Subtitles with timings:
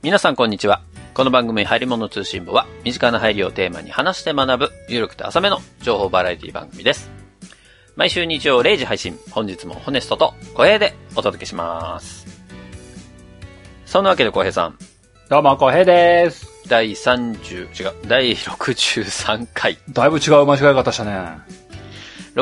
[0.00, 0.80] 皆さんこんにちは。
[1.12, 7.10] この番組、入り物通信簿は、身近な入りをテーマに話して学ぶ、ゆるくて浅めの情報バラエティ番組です。
[7.96, 12.28] 毎週日曜0時配信、本日もホネストと小平でお届けします。
[13.86, 14.78] そんなわけで小平さん、
[15.28, 16.46] どうも、小平です。
[16.68, 19.78] 第30、違う、第63回。
[19.90, 21.58] だいぶ違う間違い方したね。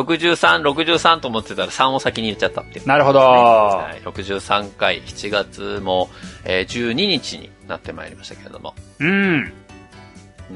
[0.03, 2.87] 63、63と思ってたら3を先に言っちゃったっていう。
[2.87, 3.19] なるほど。
[3.21, 6.11] はい、63回、7月も、
[6.45, 8.75] えー12日になってまいりましたけれども。
[9.01, 9.45] うん。
[9.45, 9.53] ね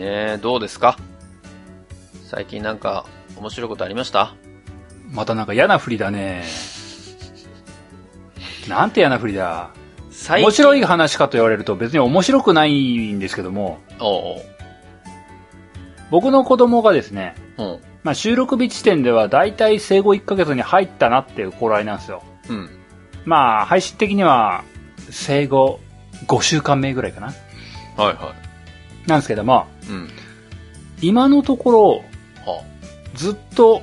[0.01, 0.97] え、どうですか？
[2.25, 4.35] 最近なんか、面白いことありました？
[5.11, 6.45] またなんか嫌な振りだね。
[8.69, 9.71] なんて嫌な振りだ。
[10.11, 14.43] 最面白い話かと言われると別に面白くないんですけども、おう
[16.11, 17.67] 僕の子供がですね、おう。
[17.69, 17.81] うん。
[18.03, 22.23] まあ収録日時点ではだいたい生後1ヶ月に入ったなっていう頃合いなんですよ。
[22.49, 22.71] うん。
[23.25, 24.65] まあ配信的には
[25.11, 25.81] 生後
[26.27, 27.27] 5週間目ぐらいかな。
[27.97, 28.35] はいは
[29.07, 29.87] なんですけども、い。
[29.91, 30.09] うん。
[31.03, 32.05] 今のところ
[32.47, 32.63] は
[33.15, 33.83] ずっと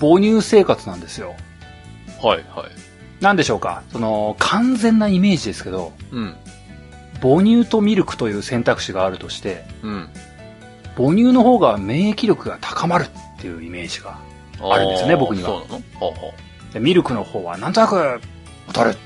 [0.00, 1.34] 母乳生活なんですよ。
[2.22, 3.22] はいはい。
[3.22, 3.82] なんでしょうか？
[3.92, 6.34] その、完全なイメージですけど、うん。
[7.22, 10.08] 母乳とミルクという選択肢があるとして、うん。
[10.96, 13.06] 母乳の方が免疫力が高まる
[13.36, 14.18] っていうイメージが。
[14.58, 15.82] あるんですよね僕にはそうなの？
[15.94, 16.32] ほうほ
[16.72, 18.20] でミルクの方はなんとなく
[18.68, 18.98] 劣るって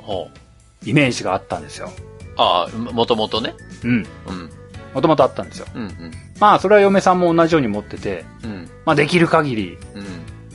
[0.00, 0.02] う。
[0.02, 0.84] ほう。
[0.84, 1.90] いうイメージがあったんですよ。
[2.36, 3.54] ああ、もともとね。
[3.82, 3.90] うん。
[3.90, 3.96] う
[4.32, 4.50] ん。
[4.92, 5.66] もともとあったんですよ。
[5.74, 6.10] うんうん。
[6.38, 8.68] まあ、それは嫁さんも同じように持ってて、うん。
[8.84, 10.04] まあ、できる限り、うん。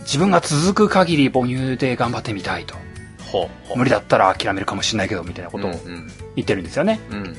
[0.02, 2.76] 自分が続く限り母乳で頑張ってみたいと。
[3.32, 3.78] ほうほう。
[3.78, 7.00] 無理だったら諦めるかもしれないけど、みたいなことをうん言ってるんですよね。
[7.12, 7.36] うん。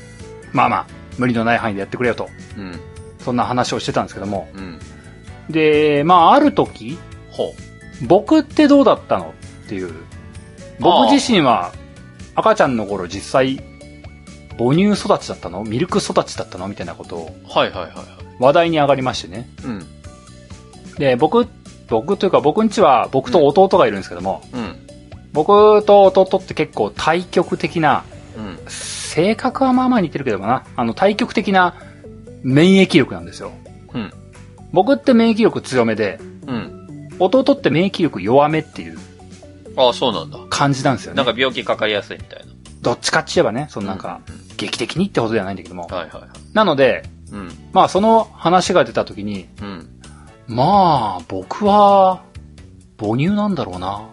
[0.51, 2.29] まあまあ、無理のない範囲でやってくれよと。
[2.57, 2.79] うん。
[3.19, 4.49] そんな話をしてたんですけども。
[4.53, 4.79] うん。
[5.49, 6.97] で、まあ、ある時、
[7.31, 7.53] ほ
[8.07, 9.33] 僕ってどうだったの
[9.65, 9.93] っていう。
[10.79, 11.71] 僕自身は
[12.33, 13.61] 赤ちゃんの頃実際
[14.57, 15.63] 母乳育ちだったの？
[15.63, 16.67] ミルク育ちだったの？
[16.67, 17.47] みたいなことをう。
[17.47, 18.05] はいはいはいはい。
[18.39, 19.49] 話題に上がりましてね。
[19.63, 19.85] うん。
[20.97, 21.47] で、僕、
[21.87, 24.75] 僕というか僕んちは僕と弟がいるんですけども、うん。
[25.33, 28.03] 僕と弟って結構対極的な、
[28.35, 28.59] うん。
[28.67, 31.75] 性格はまあまあ似てるけどもな、あの対極的な
[32.43, 33.51] 免疫力なんですよ。
[33.93, 34.11] うん。
[34.71, 37.09] 僕って免疫力強めで、うん。
[37.19, 38.97] 弟って免疫力弱めっていう
[39.75, 40.39] ああ、そうなんだ。
[40.49, 41.17] 感じなんですよね。
[41.17, 42.51] なんか病気かかりやすいみたいな。
[42.81, 45.87] どっちかって言えばね、そのなんか、うん劇的にってことではないんだけども。
[45.87, 46.29] はいはいはい。
[46.53, 47.49] なので、うん。
[47.73, 49.89] まあその話が出た時に、うん。
[50.47, 52.21] まあ僕は
[52.99, 54.07] 母乳なんだろうな。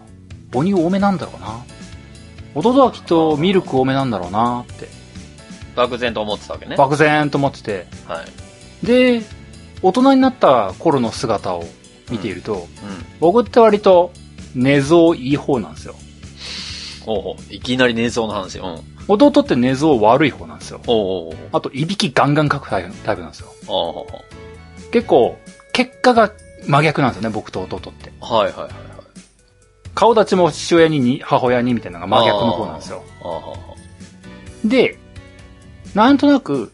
[0.51, 1.63] 母乳多めなんだろうな。
[2.55, 4.87] 弟はきっとミルク多めなんだろうなって、
[5.75, 6.75] 漠然と思ってたわけね。
[6.75, 7.85] 漠然と思ってて。
[8.07, 8.85] はい。
[8.85, 9.21] で、
[9.81, 11.63] 大人になった頃の姿を
[12.09, 12.67] 見ていると、うん。
[13.19, 14.11] 僕って割と
[14.55, 15.95] 寝相いい方なんですよ。
[17.05, 17.35] お。
[17.49, 18.59] いきなり寝相の話。
[18.59, 18.81] うん。
[19.07, 20.81] 弟って寝相悪い方なんですよ。
[20.87, 23.47] おうおうあと、いびきガンガンかくタイプなんですよ。
[23.67, 24.05] おうおう
[24.91, 25.37] 結構、
[25.73, 26.31] 結果が
[26.67, 28.11] 真逆なんですよね、僕と弟って。
[28.21, 28.71] はいはいはいはい。
[29.95, 33.03] 顔立ちも父親にに母親にみたいなのが真逆の方なんですよ。
[34.63, 34.97] で、
[35.95, 36.71] なんとなく、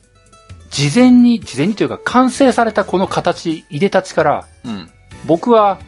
[0.76, 4.90] 事前に、事前にというか完成されたこの形、いでたちから、うん。
[5.26, 5.80] 僕は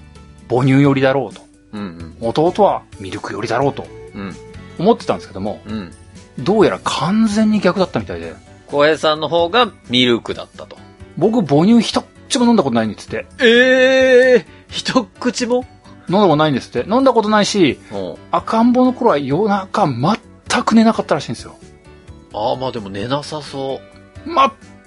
[0.50, 1.42] 母乳寄りだろうと。
[1.74, 4.22] うん弟はミルク寄りだろうとうん。
[4.22, 4.36] うん。
[4.80, 5.94] 思ってたんですけども、うん。
[6.40, 8.34] どうやら完全に逆だったみたいで、
[8.68, 10.78] 小平さんの方がミルクだったと。
[11.18, 13.26] 僕母乳一口も飲んだことないんですって。
[13.42, 15.66] ええ一口も？
[16.08, 16.90] 飲んだことないんですって。
[16.90, 18.16] 飲んだことないし、うん。
[18.32, 21.58] 赤ん坊の頃は夜中全く寝なかったらしいんですよ。
[22.34, 23.82] ああ、まあでも寝なさそ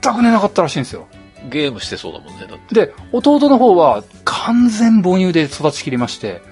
[0.02, 1.06] 全く寝なかったらしいんですよ。
[1.46, 1.50] う。
[1.50, 2.74] ゲームしてそうだもんね、だって。
[2.86, 6.42] で、弟の方は完全母乳で育ちきりまして、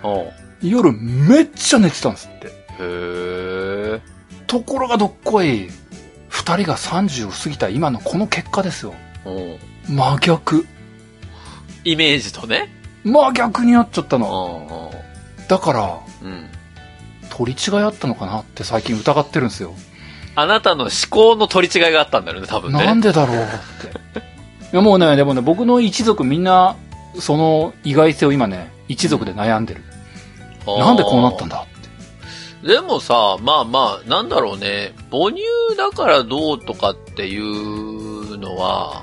[0.62, 0.68] うん。
[0.68, 2.46] 夜めっちゃ寝てたんですって。
[2.48, 2.50] へ
[2.80, 4.00] え。
[4.46, 5.68] ところがどっこい、
[6.28, 8.94] 二人が30を過ぎた今のこの結果ですよ。
[9.24, 9.94] うん。
[9.94, 10.66] 真逆。
[11.84, 12.72] イメージとね。
[13.04, 14.90] 真逆になっちゃったうの。
[14.92, 16.28] んだから、うん。
[16.28, 16.50] うん。
[17.30, 19.74] 取り違いあったのかなって最近疑ってるんですよ。
[20.40, 22.84] あなたの思考の取り違いがあったんだよね、多分ね。
[22.84, 23.40] なんでだろうっ
[23.82, 24.18] て。
[24.72, 26.76] いやもうね、でもね、僕の一族みんな、
[27.18, 29.82] その意外性を今ね、一族で悩んでる。
[30.64, 31.66] なんでこうなったんだ
[32.62, 32.68] って。
[32.68, 35.42] でもさ、まあまあ、なんだろうね、母乳
[35.76, 39.02] だからどうとかっていうのは、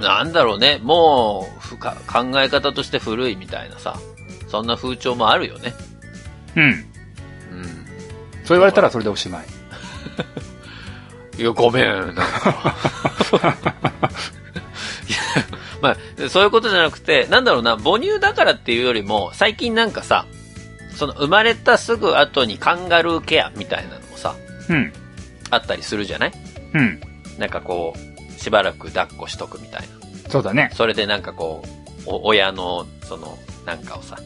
[0.00, 3.98] なんだろうね、もうふか、考え方として古いみたいなさ、
[4.48, 5.74] そんな風潮もあるよね。
[6.56, 6.64] うん。
[6.64, 6.82] うん。
[8.42, 9.44] そう言われたらそれでおしまい。
[11.38, 12.76] いや、ごめん、なんか。
[15.08, 15.18] いや、
[15.82, 15.96] まあ、
[16.28, 20.26] そういうことじゃなくて、なんだろうな、母乳だからっていうよりも、最近なんかさ、
[20.94, 24.34] その生まれたすぐ後にカンガルーケアみたいなのもさ、
[24.68, 24.92] うん。
[25.50, 26.32] あったりするじゃない？
[26.74, 27.00] ううん。
[27.38, 30.30] なんかこう、しばらく抱っこしとくみたいな。
[30.30, 30.70] そうだね。
[30.74, 31.68] それでなんかこう、
[32.06, 34.18] お親の、その、なんかをさ、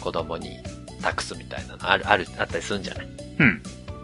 [0.00, 0.58] 子供に
[1.02, 3.08] 託すみたいなのある、ある、あったりするんじゃない？
[3.38, 3.62] うん。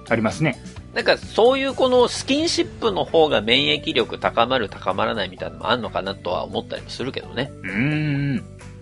[0.08, 0.58] ありますね。
[0.94, 7.50] なんかそういうこのスキンシップの方が免疫力高まる高まらないみたいなのもあんのかなとは思ったりもするけどね。
[7.62, 8.36] うーん。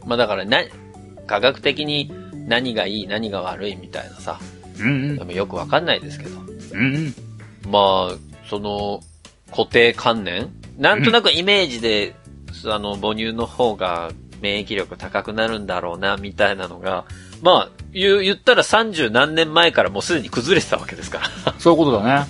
[0.06, 0.62] まあだからな、
[1.26, 2.12] 科学的に
[2.46, 4.38] 何がいい何が悪いみたいなさ、
[4.78, 6.38] うんでもよくわかんないですけど。
[6.74, 6.94] うん。
[6.94, 7.14] うん
[7.70, 8.16] まあ、
[8.50, 9.00] その、
[9.50, 10.50] 固定観念？
[10.78, 12.14] なんとなくイメージで、
[12.66, 14.10] あの、母乳の方が
[14.40, 17.04] 免疫力高くなるんだろうな、みたいなのが、
[17.40, 21.54] まあ、言う、言ったら30何年前からもうすでに崩れてたわけですから。
[21.58, 22.26] そういうことだね。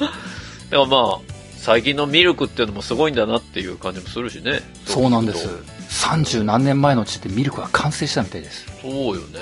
[0.70, 1.18] らまあ、
[1.56, 4.60] 最近のミルクっていうのもすごいんだなっていう感じもするしね。
[4.84, 5.76] そうなんです聞く。
[5.88, 8.66] 30何年前のうちってミルクが完成したみたいです。
[8.82, 9.38] とそうよね。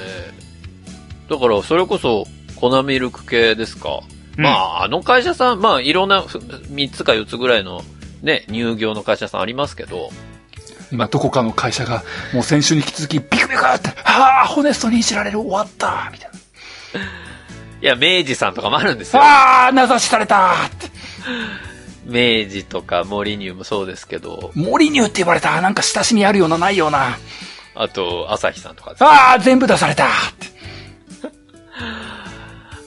[1.29, 4.01] だから、それこそ、粉ミルク系ですか。
[4.37, 7.83] まあ、あの会社さん、まあ、いろんな、ふ3つか4つぐらいの、
[8.23, 10.11] ね、乳業の会社さんありますけど、
[10.95, 16.31] 今どこかの会社が、もう先週に引き続きビクビクって、はあ、ホネストにいじられる終わったみたい
[17.83, 19.21] いや、明治さんとかもあるんですよ。
[19.21, 19.29] な。
[19.65, 20.89] ああ、名指しされたって。
[22.07, 25.61] 明治とか森乳もそうですけど、森乳って言われた。
[25.61, 27.19] なんか親しみあるようなないような。
[27.75, 30.09] あと、朝日さんとかですああ、全部出されたっ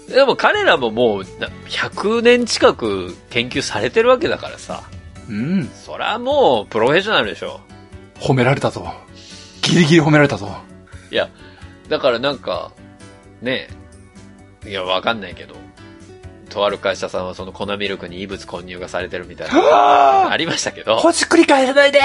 [0.08, 0.16] て。
[0.16, 4.84] でも彼らももう、な100年近く研究されてるわけだからさ、
[5.30, 5.70] うん。
[5.76, 7.60] そりゃもう、プロフェッショナルでしょ。
[8.20, 8.94] 褒められたぞ。
[9.62, 10.50] ギリギリ褒められたぞ。
[11.12, 11.30] いや、
[11.90, 12.72] だからなんか、
[13.42, 13.68] ね
[14.66, 15.56] え、いや、わかんないけど、
[16.50, 22.00] とある会社さんはその粉ミルクに異物混入がされてるみたいな、あありましたけど、ほじくり返さないで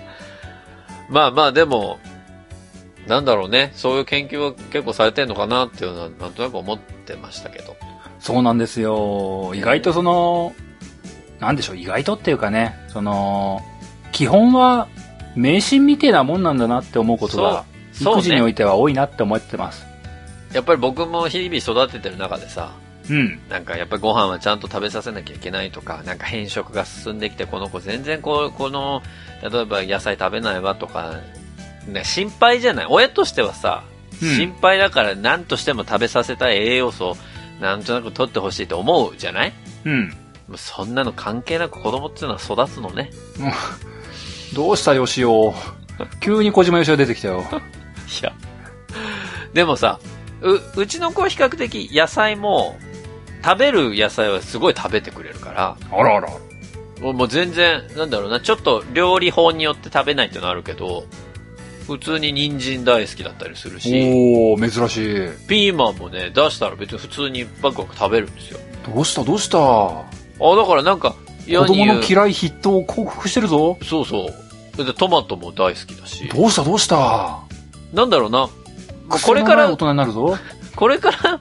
[1.08, 1.98] まあまあでも、
[3.06, 7.76] なんだろうね、そういう研究は結構されてんのかなっていうのは、なんとなく思ってましたけど。
[8.20, 9.52] そうなんですよ。
[9.54, 10.54] 意外とその、
[11.40, 13.62] なんでしょう、意外とっていうかね、その、
[14.18, 14.88] 基本は
[15.36, 18.50] 迷信みてえなもんなんだなって思うことが、そう育児におね。
[18.50, 19.86] いては多いなって思ってます。
[20.52, 22.72] やっぱり僕も日々育ててる中でさ、
[23.08, 23.38] うん。
[23.48, 29.02] なんかやっぱりご飯はちゃんと食べさせなきゃいけないとか、なんか変色が進んできて、この子全然こう、この、
[29.48, 31.14] 例えば野菜食べないわとか、
[31.86, 32.86] ね、心配じゃない。
[32.90, 33.84] 親としてはさ、
[34.20, 37.16] うん心配だから何としても食べさせたい栄養素を
[37.60, 39.52] なんとなく取ってほしいと思うじゃない？
[39.84, 40.08] うん。
[40.48, 43.10] もうそんなの関係なく子供っていうのは育つのね。
[44.54, 45.54] どうしたよしお。
[46.20, 47.44] 急に小島よしお出てきたよ。
[48.20, 48.32] いや。
[49.52, 49.98] でもさ、
[50.40, 52.78] う、うちの子は比較的野菜も、
[53.44, 56.28] 食べる野菜はすごい食べてくれるから、あらあら。
[57.00, 61.04] もうもう全然、なんだろうな、ちょっと料理法によって食べないってのはあるけど、
[61.86, 64.96] 普通に人参大好きだったりするし、おー、珍し
[65.44, 65.46] い。
[65.48, 68.58] ピーマンもね、出したら別に普通にバクバク食べるんですよ。
[68.94, 69.58] どうしたどうした？
[69.58, 70.02] あ、
[70.56, 73.78] だからなんか、世子供の嫌い筆頭を克服してるぞ。
[73.82, 74.30] そうそ
[74.78, 74.84] う。
[74.84, 77.38] で、トマトも大好きだし、どうしたどうした？
[77.92, 78.48] なんだろうな、
[79.08, 80.36] これから大人になるぞ。
[80.76, 81.40] これから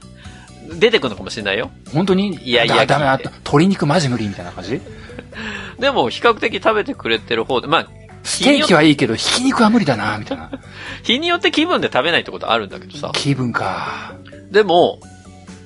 [0.79, 1.69] 出てくるのかもしれないよ。
[1.93, 2.35] 本当に？
[2.43, 3.17] いやいやだダメだ。
[3.31, 4.81] 鶏肉マジ無理みたいな感じ？
[5.79, 7.87] でも比較的食べてくれてる方で、まあ、
[8.23, 10.49] ステーキはいいけど、ひき肉は無理だな、みたいな。
[11.03, 13.11] 日によって気分で食べないってことあるんだけどさ。
[13.13, 14.13] 気分か。
[14.51, 14.99] でも、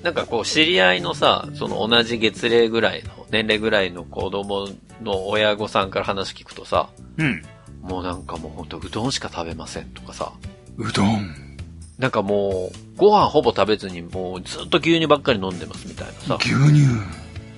[0.03, 4.67] なんかこう、知り合いのさ、その同じ月齢ぐらいの、年齢ぐらいの子供
[5.01, 7.41] の親御さんから話聞くとさ、うん。
[7.81, 10.33] もうなんかもうほんとうどんしか食べませんとかさ、
[10.77, 11.35] うどん。
[11.97, 16.87] なんかもう、ご飯ほぼ食べずにもうずっと牛乳ばっかり飲んでますみたいなさ、牛乳。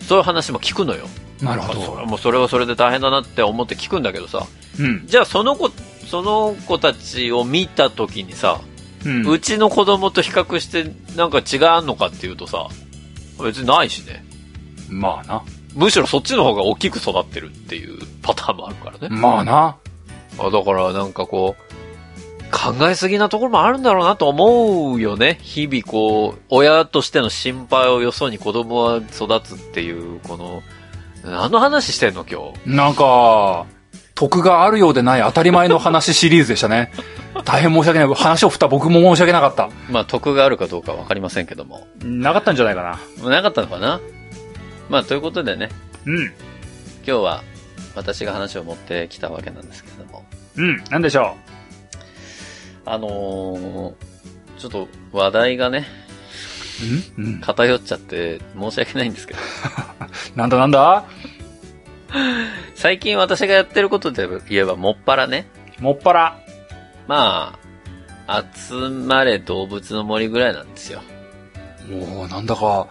[0.01, 1.07] そういう話も聞くのよ。
[1.41, 4.45] なるほあそれもうそれはそれで大変だなって思って聞くんだけどさ、
[4.79, 5.07] うん。
[5.07, 5.71] じゃあその子、
[6.07, 8.61] その子たちを見た時にさ、
[9.05, 9.27] うん。
[9.27, 12.67] うちの子供と比較してなんか違うのかっていうとさ、
[13.41, 14.23] 別にないしね。
[14.89, 15.43] まあな。
[15.75, 19.15] むしろそっちの方が大きく育ってるっていうパターンもあるからね。
[19.15, 19.77] まあな。
[20.39, 21.73] あだからなんかこう、
[22.51, 25.39] 考えすぎなところもあるんだろうなと思うよね。
[25.41, 30.61] 日々こう、親としての心配をよそに子供は育つっていう、この、
[31.23, 32.69] 何の話してんの今日？
[32.69, 33.65] なんか、
[34.15, 36.91] 得があるようでない当たり前の話シリーズでしたね。
[37.45, 38.13] 大変申し訳ない。
[38.13, 39.69] 話を振った僕も申し訳なかった。
[39.89, 41.87] まあ得があるかどうかわかりませんけども。
[42.03, 43.29] なかったんじゃないかな。
[43.29, 43.99] なかったのかな？
[44.89, 45.69] まあということでね、
[46.05, 46.25] うん。
[46.25, 46.33] 今
[47.05, 47.43] 日は
[47.95, 50.25] 私が話を持ってきたわけなんですけれども。
[50.55, 50.83] うん。
[50.89, 51.35] なんでしょ
[52.85, 53.93] あのー、
[54.57, 55.87] ちょっと話題がね、
[57.17, 57.21] う。
[57.21, 57.25] うん？
[57.25, 57.41] うん。
[57.41, 59.39] 偏っちゃって申し訳ないんですけど。
[60.35, 61.05] なんだなんだ？
[62.75, 65.47] 最近私がやってることで言えばもっぱらね、
[65.79, 66.39] もっぱら。
[67.07, 67.57] ま
[68.27, 71.01] あ、集まれ動物の森ぐらいなんですよ。
[71.91, 72.87] おおなんだか、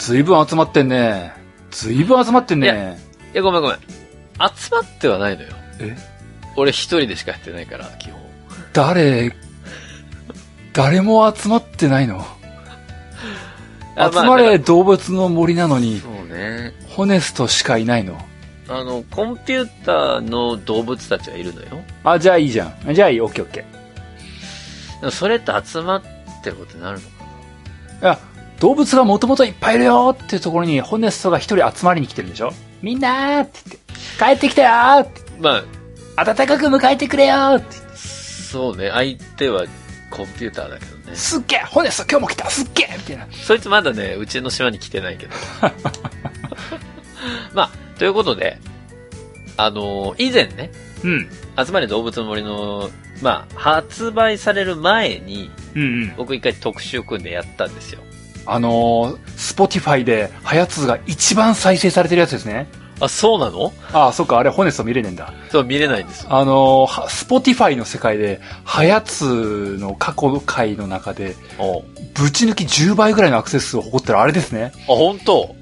[0.00, 1.32] ずいぶん集まってんね。
[1.70, 2.98] ずいぶん集まってんいね。
[3.34, 3.76] いや、ごめんごめん。
[3.78, 5.48] 集まってはないのよ。
[5.78, 5.96] え？
[6.56, 8.18] 俺一人でしかやってないから、基本。
[8.72, 9.36] 誰、
[10.72, 12.24] 誰も集まってないの？
[13.96, 16.72] あ集まれ動物の森なのに、そうね。
[16.88, 18.18] ホネストしかいないの？
[18.68, 21.82] あの、コンピューターの動物たちはいるのよ。
[22.04, 22.94] あ、じゃあいいじゃん。
[22.94, 25.00] じゃあいい、オッケーオッケー。
[25.00, 26.02] でもそれって集まっ
[26.42, 27.24] てることになるのか
[28.02, 28.18] いや、
[28.60, 32.52] 動物がもともといっぱいいるよっていうところにホネストが一人集まりに来てるんでしょ？
[32.82, 33.82] みんなーって言って、
[34.18, 35.64] 帰ってきたよーって、な
[36.16, 38.90] ま暖かく迎えてくれよーって言って、あ、そうね。
[38.92, 39.64] 相手は
[40.10, 41.16] コンピューターだけどね。
[41.16, 43.26] すっげえホネスト今日も来たすっげえみたいな。
[43.32, 45.32] そいつまだね、うちの島に来てないけど。
[47.54, 48.58] まあ、ということで、
[49.56, 50.70] あのー以前ね、
[51.02, 51.30] うん。
[51.64, 52.90] 集まれ動物の森の、
[53.22, 56.14] まあ、発売される前に、うんうん。
[56.16, 58.00] 僕一回特集組んでやったんですよ。
[58.46, 62.68] あのー、 Spotify で、ハヤツが一番再生されてるやつですね。
[63.00, 63.72] あ、そうなの？
[63.92, 65.32] ああ、そっか、あれホネスト見れねえんだ。
[65.50, 66.26] そう、見れないんです。
[66.28, 74.72] あのー、 Spotify の世界で、ハヤツの過去回の中で、おうぶち抜き10倍ぐらいのアクセス数を誇ってるあれですね。
[74.74, 75.54] あ、本当？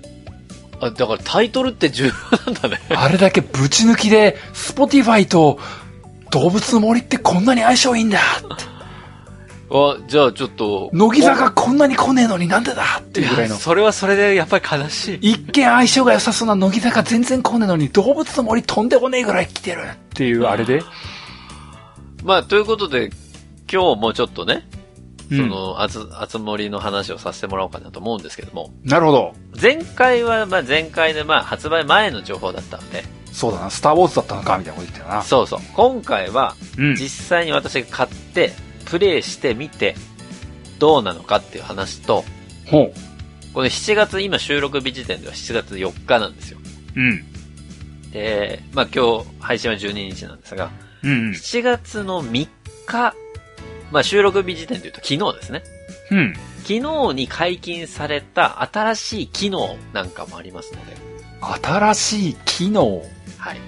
[0.81, 2.13] あ、だからタイトルって重要
[2.53, 2.81] なんだね。
[2.95, 5.59] あれだけぶち抜きで、 Spotify と
[6.31, 8.21] 動物の森ってこんなに相性いいんだ
[9.71, 10.91] あ、じゃあちょっと。
[10.93, 13.01] 乃木坂こんなに来ねえのになんでだ？
[13.01, 13.57] っていうぐらいの。
[13.57, 15.33] それはそれでやっぱり悲しい。
[15.33, 20.83] 一見相性が良さそうな乃木坂全然来ねえのに動物の森とんでもねえぐらい来てるっていうあれで？
[22.25, 23.11] まあ、ということで、
[23.71, 24.67] 今日もちょっとね、
[25.31, 29.35] うんその、あつ、あつ森の話をさせてもらおうかなと思うんですけども、なるほど。
[29.61, 35.23] 前回は、まあ前回でまあ発売前の情報だったので、そうだな、スターウォーズだったのかみたいなこと言ってたな。
[35.23, 35.61] そうそう。
[35.75, 36.95] 今回は、うん。
[36.97, 38.53] 実際に私が買って、
[38.89, 39.95] プレイしてみて、
[40.79, 42.25] どうなのかっていう話と、
[42.67, 42.93] ほう。
[43.53, 46.59] この7月、今収録日時点では7月4日なんですよ。
[46.97, 47.25] うん。
[48.13, 50.71] で、まあ今日配信は12日なんですが、
[51.03, 51.31] うん。
[51.31, 52.49] 7月の3
[52.87, 53.15] 日、
[53.91, 55.63] まあ収録日時点で言うと昨日ですね。
[56.11, 56.35] うん。
[56.63, 60.97] 昨日に解禁された新しい機能なんかもありますので、
[61.63, 63.03] 新しい機能？
[63.39, 63.59] はい。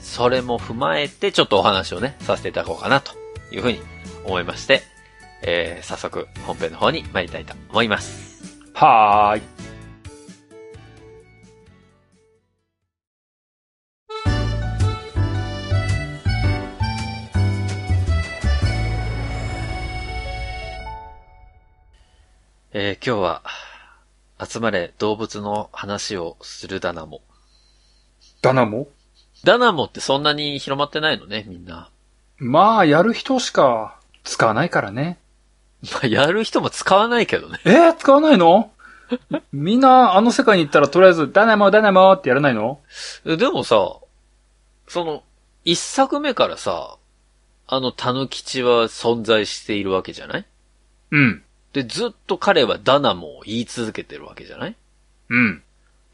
[0.00, 3.12] それも踏まえて、ちょっとお話をね、させていただこうかなと
[3.50, 3.80] いうふうに
[4.24, 4.82] 思いまして、
[5.42, 8.60] えー、早速本編の方に参りたいと思います。
[8.74, 9.42] はーい。
[22.74, 23.42] えー、今日は、
[24.42, 27.20] 集まれ動物の話をするダナモ。
[28.40, 28.88] ダナも
[29.44, 31.90] ダナモってそんなに広まってないのね、みんな。
[32.38, 35.18] まあ、やる人しか使わないからね。
[35.92, 37.58] まあ、やる人も使わないけどね。
[37.64, 38.70] えー、使わないの？
[39.52, 42.80] みんな、あの世界に行ったらとりあえず、ダナモ、ダナモってやらないの？
[43.24, 43.96] でもさ、
[44.88, 45.22] その、
[45.64, 46.96] 一作目からさ、
[47.66, 50.46] あのタヌキチは存在しているわけじゃない？
[51.10, 51.42] うん。
[51.72, 54.76] で、ずっと彼はダナモを言い続けてるわけじゃない？
[55.30, 55.62] うん。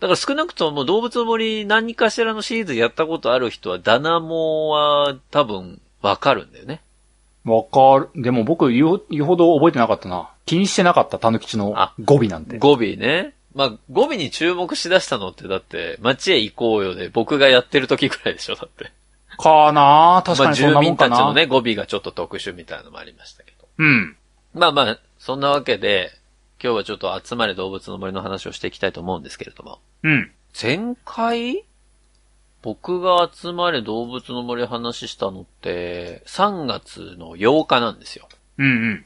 [0.00, 6.80] だから少なくとも動物の森何かしらのシリーズやったことある人はダナモは多分わかるんだよね。
[7.44, 8.22] わかる。
[8.22, 10.30] でも僕、言う言うほど覚えてなかったな。
[10.46, 12.58] 気にしてなかった、タヌキチのあ語尾なんて。
[12.58, 13.34] 語尾ね。
[13.54, 18.92] まあ、語尾に注目しだしたのってだって、街へ行こうよで僕がやってる時くらいでしょ、だって。
[19.38, 21.16] かな確まあ、かにそん住なもんかな。
[21.16, 23.68] 民たちのね、語尾がちょっと特殊みたいなのもありましたけど。
[23.78, 24.16] うん。
[24.54, 26.10] まあまあ、そんなわけで、
[26.62, 29.80] 今日はちょっと集まれ動物の森の話をしていきたいと思うんですけれども。
[30.02, 30.30] うん。
[30.60, 31.64] 前回
[32.62, 38.28] 僕が集まれ動物の森話したのって、3月の8日なんですよ。
[38.58, 39.04] うんうん。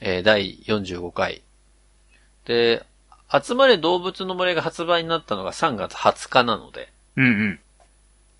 [0.00, 1.42] えー第45回。
[2.44, 2.84] で、
[3.30, 7.60] 集まれ動物の森が発売になったのが3月20日なので、うんうん。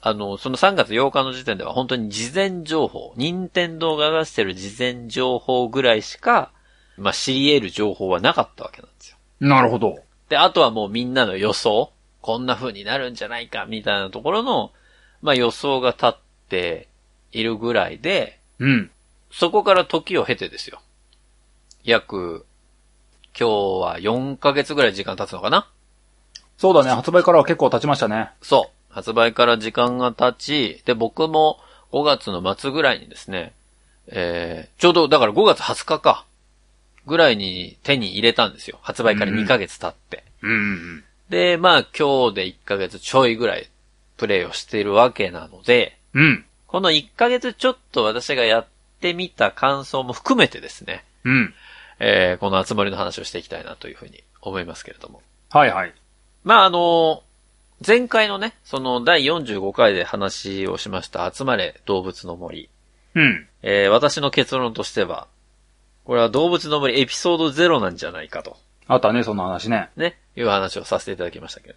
[0.00, 6.50] あの、その3月8日の時点では本当に事前情報、任天堂が出してる事前情報ぐらいしか、
[6.98, 9.16] まあ、知り得る情報はなかったわけなんですよ。
[9.40, 10.00] なるほど。
[10.28, 14.72] で、あとはもうみんなの予想、こんな風になるんじゃないか、みたいなところの、
[15.20, 16.14] まあ予想が立っ
[16.48, 16.88] て
[17.32, 18.90] いるぐらいで、うん。
[19.30, 20.80] そこから時を経てですよ。
[21.84, 22.46] 約、
[23.38, 23.50] 今日
[23.80, 25.68] は4ヶ月ぐらい時間経つのかな？
[26.58, 26.90] そうだね。
[26.90, 28.30] 発売からは結構経ちましたね。
[28.40, 28.92] そう。
[28.94, 31.58] 発売から時間が経ち、で、僕も
[31.92, 33.52] 5月の末ぐらいにですね、
[34.06, 36.24] えー、ちょうど、だから5月20日か、
[37.06, 38.78] ぐらいに手に入れたんですよ。
[38.82, 40.24] 発売から2ヶ月経って。
[40.42, 41.04] うんうん。
[41.32, 43.66] で、まあ今日で1ヶ月ちょいぐらい
[44.18, 46.44] プレイをしているわけなので、うん。
[46.66, 48.66] この1ヶ月ちょっと私がやっ
[49.00, 51.54] てみた感想も含めてですね、うん。
[52.00, 55.22] えー、この集まりの話をしていきたいなというふうに思いますけれども。
[55.48, 55.94] はいはい。
[56.44, 57.22] まあ、あの、
[57.86, 62.68] 前回のね、その第45回で話をしました集まれ動物の森。
[63.14, 63.48] うん。
[63.62, 65.28] えー私の結論としては、
[66.04, 68.58] これは動物の森エピソード0なんじゃないかと、
[68.88, 69.90] あったね、そんな話ね。
[69.96, 71.74] ね、いう話をさせていただきましたけど。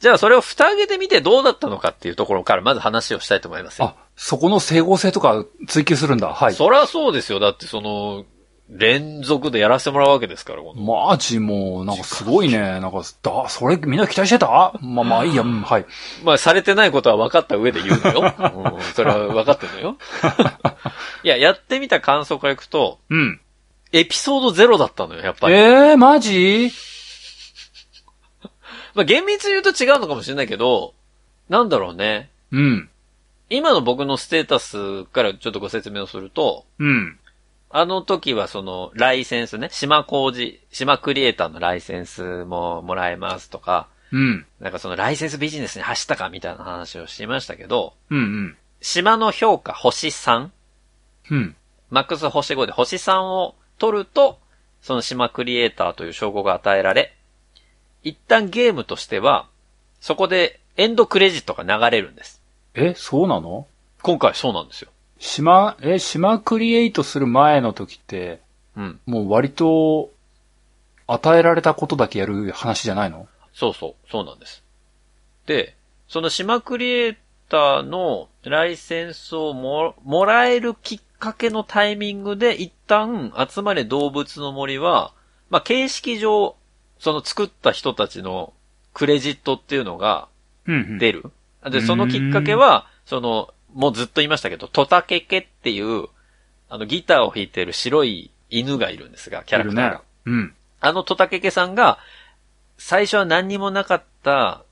[0.00, 3.94] じゃあそれを蓋開けてみてどうだったのかっていうところからまず話をしたいと思いますよ。
[3.96, 6.28] あ、そこの整合性とか追求するんだ。
[6.28, 6.54] はい。
[6.54, 7.40] そりゃそうですよ。
[7.40, 8.24] だってその、
[8.70, 12.58] 連続でやらせてもらうわけですから、マジもう、なんかすごいね。
[12.58, 14.72] なんか、だ、それみんな期待してた？
[14.80, 15.86] まあまあいいや、 うん、はい。
[16.22, 18.34] まあ、されてないことは分かった上で言うのよ。
[18.74, 19.96] うん、それは分かってるのよ。
[21.22, 23.40] いや、やってみた感想からいくと、うん。
[23.94, 25.54] エピソードゼロだったのよ、やっぱり。
[25.54, 26.72] えー、マジ？
[28.94, 30.94] まあ、厳密に言うと違うのかもしれないけど、
[31.48, 32.28] なんだろうね。
[32.50, 32.90] うん。
[33.50, 37.20] 今の僕のステータスからちょっとご説明をすると、うん。
[37.70, 44.44] あの時はその、ライセンスね、島工事、島クリエイターのライセンスももらえますとか、うん。
[44.58, 48.18] なんかそのライセンスビジネスに走ったかみたいな話をしましたけど、うん。
[48.18, 48.56] うん。
[48.80, 50.48] 島の評価星3、
[51.30, 51.56] うん。
[51.90, 54.38] マックス星5で星3を取ると、
[54.82, 57.14] その島クリエイターという称号が与えられ、
[58.02, 59.46] 一旦ゲームとしては、
[60.00, 62.42] そこでエンドクレジットが流れるんです。
[62.74, 63.66] え、そうなの？
[64.02, 64.90] 今回そうなんですよ。
[65.18, 68.40] 島、え、島クリエイトする前の時って、
[68.76, 69.00] うん。
[69.06, 70.10] もう割と、
[71.06, 73.28] 与えられたことだけやる話じゃないの？
[73.52, 74.62] そうそう、そうなんです。
[75.46, 75.76] で、
[76.08, 77.16] その島クリエイ
[77.48, 85.14] ターのライセンスをももらえるきっかけのタイミングで一旦集まれ動物の森は、
[85.48, 86.54] まあ、形式上、
[86.98, 88.52] その作った人たちの
[88.92, 90.28] クレジットっていうのが
[90.66, 90.98] うん、うん。
[90.98, 91.24] 出る。
[91.70, 96.08] で、そのきっかけは、その、もうずっと言いましたけど、トタケケっていう、
[96.68, 99.90] あの、ギターを弾いてる白い犬がいるんですが、キャラクターが。
[99.96, 100.00] ね。
[100.26, 100.54] うん。
[100.80, 101.98] あのトタケケさんが、
[102.76, 104.62] 最初は何にもなかった、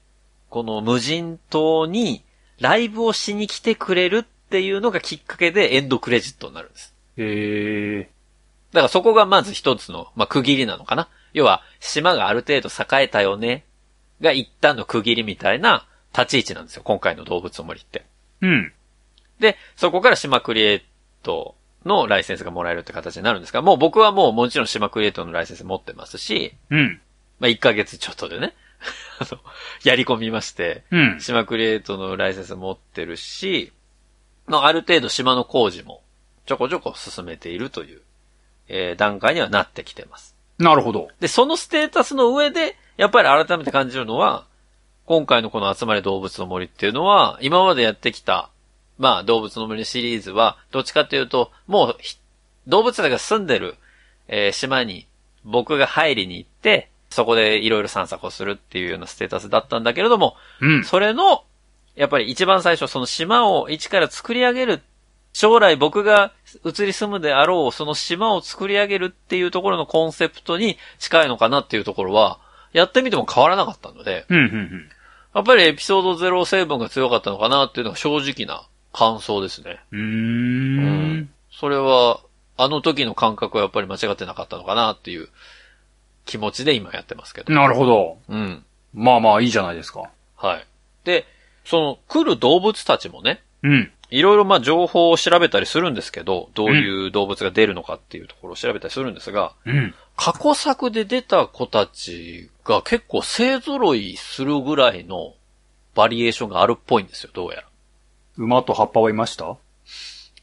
[0.51, 2.23] この無人島に、
[2.61, 6.95] ライブをしに来てくれるっていうのがきっかけでエンドクレジットになるんです。
[7.17, 8.11] え
[8.73, 11.09] だからそこがまず一つの、まあ、区切りなのかな。
[11.33, 13.65] 要は、島がある程度栄えたよね、
[14.21, 15.87] が一旦の区切りみたいな
[16.17, 16.83] 立ち位置なんですよ。
[16.85, 18.05] 今回の動物の森って。
[18.43, 18.47] ー。
[18.47, 18.73] うん。
[19.41, 20.83] で、そこから島クリエイ
[21.23, 27.01] トのライセンスがもらえるって形になるんですが、もう僕はもうもちろん島クリエイトのライセンス持ってますし、うん。
[27.41, 28.55] まあ、1ヶ月ちょっとでね、
[29.19, 29.41] あの、
[29.85, 31.21] やり込みまして、うん。
[31.21, 33.73] 島クリエイトのライセンス持ってるし、
[34.47, 36.03] まあ、ある程度島の工事も
[36.47, 38.01] ちょこちょこ進めているという、
[38.69, 40.35] えー段階にはなってきてます。
[40.59, 41.09] なるほど。
[41.21, 44.47] で、そのステータスの上で、やっぱり改めて感じるのは、
[45.07, 48.51] 今回のこの集まれ動物の森っていうのは、今までやってきた、
[48.99, 52.19] まあ動物の森シリーズは、どっちかというと、もうひ、
[52.67, 53.77] 動物たちが住んでる、
[54.29, 55.07] えー島に
[55.45, 60.85] 僕が入りに行って、そこでいろいろ散策をするっていうようなステータスだったんだけれども、うん。
[60.85, 61.45] それの、
[61.95, 64.83] やっぱり一番最初、その島を一から作り上げる、
[65.33, 66.33] 将来僕が
[66.65, 72.39] 移り住むであろう、その島を作り上げるっていうところのコンセプトに近いのかなっていうところは、
[72.73, 74.91] やってみても変わらなかったので、うん、うん、
[75.35, 79.81] やっぱりエピソード0成分が強かったのかなっていうのが正直な感想ですね。
[79.93, 80.01] うん。
[80.01, 80.87] うー
[81.21, 81.31] ん。
[81.51, 82.21] それは、
[82.57, 85.29] あの時の感覚はやっぱり間違ってなかったのかなっていう
[86.27, 87.53] 気持ちで今やってますけど。
[87.53, 88.19] なるほど。
[88.29, 88.65] うん。
[88.95, 90.11] まあまあいいじゃないですか。
[90.37, 90.67] はい。
[91.05, 91.27] で、
[91.65, 93.91] その来る動物たちもね、うん。
[94.11, 99.95] いろいろまあ情報を調べたりするんですけど、どういう動物が出るのかっていうところを調べたりするんですが、うん。
[100.17, 105.35] 過去作で出た子たちが結構勢揃いするぐらいの
[105.95, 107.65] バリエーションがあるっぽいんですよ、どうやら。
[108.37, 109.57] 馬と葉っぱはいました？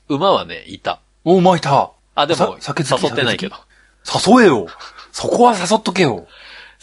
[0.08, 1.00] 馬はね、いた。
[1.24, 1.92] お、馬いた。
[2.16, 3.56] あ、でも、誘ってないけど。
[4.06, 4.68] 誘えよ。
[5.12, 6.28] そこは誘っとけよ。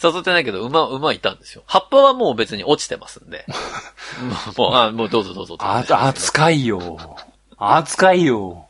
[0.01, 1.63] 誘ってないけど、馬、馬いたんですよ。
[1.65, 3.45] 葉っぱはもう別に落ちてますんで。
[4.55, 7.17] もう、あ、もうどうぞどうぞあ、扱いよ。
[7.57, 8.67] 扱いよ。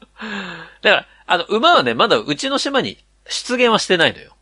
[0.81, 4.33] だから、あの、馬はね、まだうちの島に出現はしてないのよ。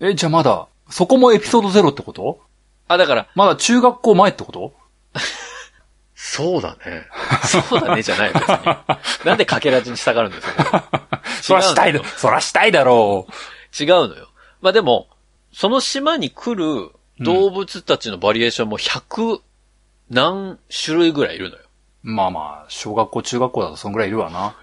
[0.00, 2.40] え、じゃあまだ、そこもエピソードゼロってこと？
[2.88, 4.74] あ、だから、まだ中学校前ってこと？
[6.14, 7.06] そうだね。
[7.46, 8.76] そうだねじゃないよ、別に。
[9.24, 10.84] なんでかけらじに従うんですか
[11.40, 13.26] そらしたいだ、そらしたいだろ
[13.78, 14.28] 違うのよ。
[14.60, 15.08] まあでも、
[15.52, 19.40] その島に来る動物たちのバリエーションも100
[20.10, 21.62] 何種類ぐらいいるのよ。
[22.04, 22.10] う。
[22.10, 24.54] まあまあ、小学校、中学校だとそんぐらいいるわな。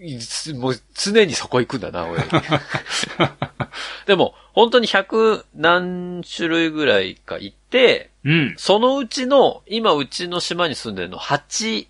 [0.00, 2.22] いつもう常にそこ行くんだな、俺。
[4.06, 8.54] でも、本当に100何種類ぐらいかいて、うん。
[8.56, 11.88] そのうちの、今うちの島に住んでるの8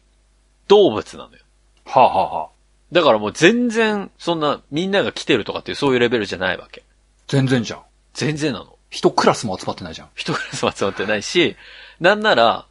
[0.68, 1.38] 動物なのよ。
[1.84, 2.48] はあ、はあはあ、
[2.92, 6.82] だからもう全然、そんな、みんなが来てるとかっていうそういうレベルじゃないわけ。
[7.26, 7.82] 全然じゃん。
[8.18, 8.76] 全然なの。
[8.90, 10.08] 一クラスも集まってないじゃん。
[10.16, 11.56] 一クラスも集まってないし、
[12.00, 12.66] なんなら、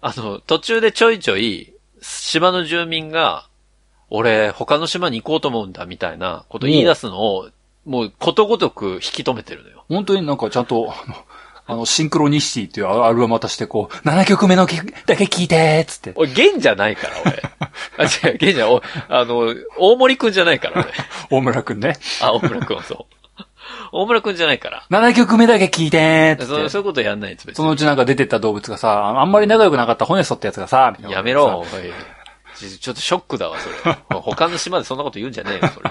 [0.00, 3.48] あの、途中でちょいちょい、島の住民が、
[4.10, 7.50] 俺、他の島に行こうと思うんだ、みたいなこと言い出すのを、
[7.84, 9.84] もうことごとく引き止めてるのよ。
[9.88, 11.16] 本当になんかちゃんと、あの、
[11.68, 16.12] あの、シンクロニシティっていうアルバム渡して、こう、7曲目の曲だけ聴いてーっつって。
[16.14, 17.42] 俺、ゲンじゃないから、俺。
[17.98, 20.92] あ、違う、ゲンじゃない、おあの、大森くんじゃないから、俺。
[21.38, 21.96] 大村くんね。
[22.20, 23.15] あ、大村くんはそう。
[23.92, 24.86] 大村くんじゃないから。
[24.90, 26.44] 7曲目だけ聴いてーって。
[26.44, 27.54] そうそういうことやんないやつ、別に。
[27.56, 31.66] そのうちなんか出てった動物がさ、あんまり仲良くなかったホネストってやつがさ、みたいなやめろ、おい
[32.56, 33.94] ちちょっとショックだわ、それ。
[34.20, 35.90] 他の島でそんなこと言うんじゃねえよ、それ。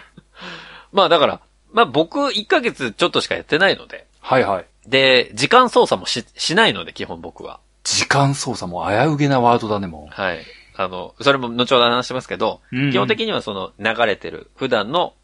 [0.92, 1.40] まあだから、
[1.72, 4.66] まあ僕1ヶ月ちょっとしかやってないので、はいはい。
[4.86, 7.60] で、時間操作もし、しないので、基本僕は。
[7.84, 10.44] 時間操作も危うげなワードだね、もはい。
[10.76, 15.14] あの、それも後ほど話しますけど、うんうん基本的にはその流れてる、普段の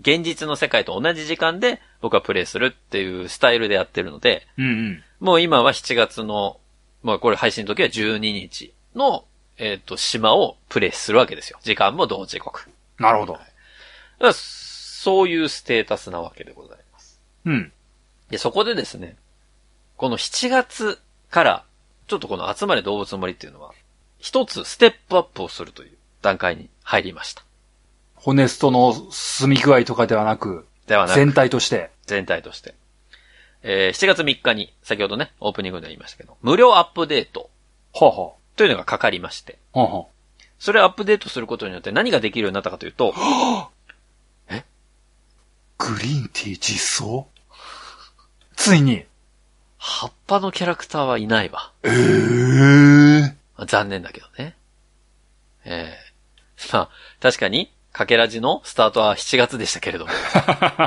[0.00, 4.62] 現実の世界と同じ時間で僕はプレイするっていうスタイルでやってるので、う。
[4.62, 5.04] うんうん。
[5.20, 6.58] もう今は7月の、
[7.02, 9.24] まあこれ配信の時は12日の、
[9.56, 11.58] えっ、と、島をプレイするわけですよ。
[11.62, 12.68] 時間も同時刻。
[12.98, 13.32] なるほど。
[13.32, 13.44] だか
[14.20, 17.20] らそういうステータスなわけでございます。
[17.44, 17.72] うん。
[18.30, 19.16] で、そこでですね、
[19.96, 21.64] この7月から、
[22.06, 23.72] ちょっとこの集まれ動物の森っていうのは、
[24.18, 27.42] 一つステップアップをするという段階に入りました。
[28.28, 31.90] ホネストの住み具合とかではなく、ではなく、全体として。
[32.04, 32.74] 全体として。
[33.62, 37.48] えー7月3日に、先ほどね、オープニングで言いましたけど、無料アップデート
[37.94, 40.06] はあ、はというのがかかりまして、あ、はあ、は
[40.58, 43.70] それをアップデートすることによって何ができるようになったかというと、 あ。
[45.78, 47.28] グリーンティー実装？
[48.56, 49.06] ついに。
[49.78, 51.72] 葉っぱのキャラクターはいないわ。
[51.82, 53.22] ええー。
[53.56, 54.54] まあ残念だけどね。
[55.64, 56.08] ええ
[56.74, 60.12] まあ、確かに、かけらじのスタートは7月でしたけれども。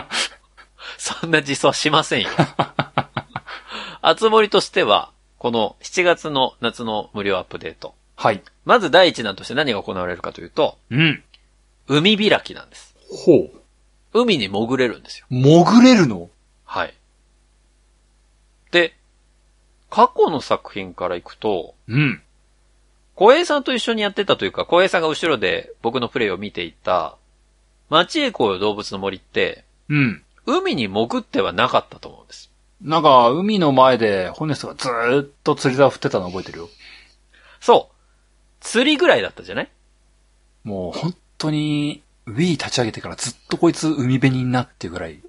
[0.97, 2.30] そんな実装はしませんよ。
[4.02, 7.95] あつ森としては、この7月の夏の無料アップデート。
[8.15, 8.41] はい。
[8.63, 11.21] まず第一弾として何が行われるかというと、うん。
[11.89, 12.95] 海開きなんです。
[13.26, 13.52] ほう。
[14.13, 15.26] 海に潜れるんですよ。
[15.30, 16.30] 潜れるの？
[16.63, 16.93] はい。
[18.71, 18.95] で、
[19.89, 22.24] 過去の作品からいくと、うん。
[23.21, 27.17] 小平さんと一緒にやってたというか、小平さんが後ろで僕のプレイを見ていた、
[27.88, 30.23] 町へ行う動物の森って、うん。
[30.47, 32.49] 海に潜ってはなかったと思うんです。
[32.81, 36.69] なんか、海の前で、ホネストがずーっと釣り竿振ってたの覚えてるよ。
[37.60, 37.95] そう。
[38.60, 39.69] 釣りぐらいだったじゃない？
[40.63, 45.19] もう、本当に、Wii 立ち上げてからずっとこいつ海辺になってぐらい。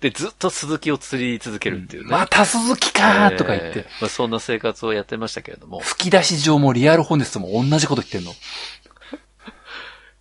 [0.00, 2.10] で、ずっと鈴木を釣り続けるっていうね。
[2.10, 3.80] また鈴木かーとか言って。
[3.80, 5.80] えーまあ、そんな生活をやってましたけれども。
[5.80, 8.32] 吹き出し上もリアルホネストも同じこと言ってんの。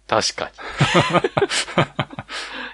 [0.08, 0.52] 確かに。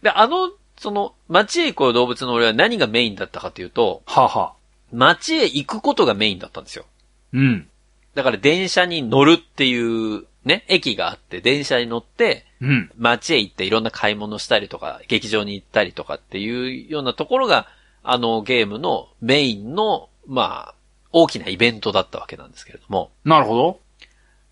[0.03, 4.53] で、あの、その、町へ行こう動物の森は何がメインだったかというと、はあ、はあ、
[4.91, 6.85] 町へ行くことがメインだったんですよ。
[7.33, 7.69] うん。
[8.15, 12.91] だから電車に乗るっていうね、駅があって、電車に乗って、うん。
[12.97, 17.67] 街へ行っていろんな買い物したりとか、劇場に行ったりとかっていうようなところが、
[18.03, 20.75] あのゲームのメインの、まあ、
[21.11, 23.11] 大きなイベントだったわけなんですけれども。
[23.25, 23.79] なるほど。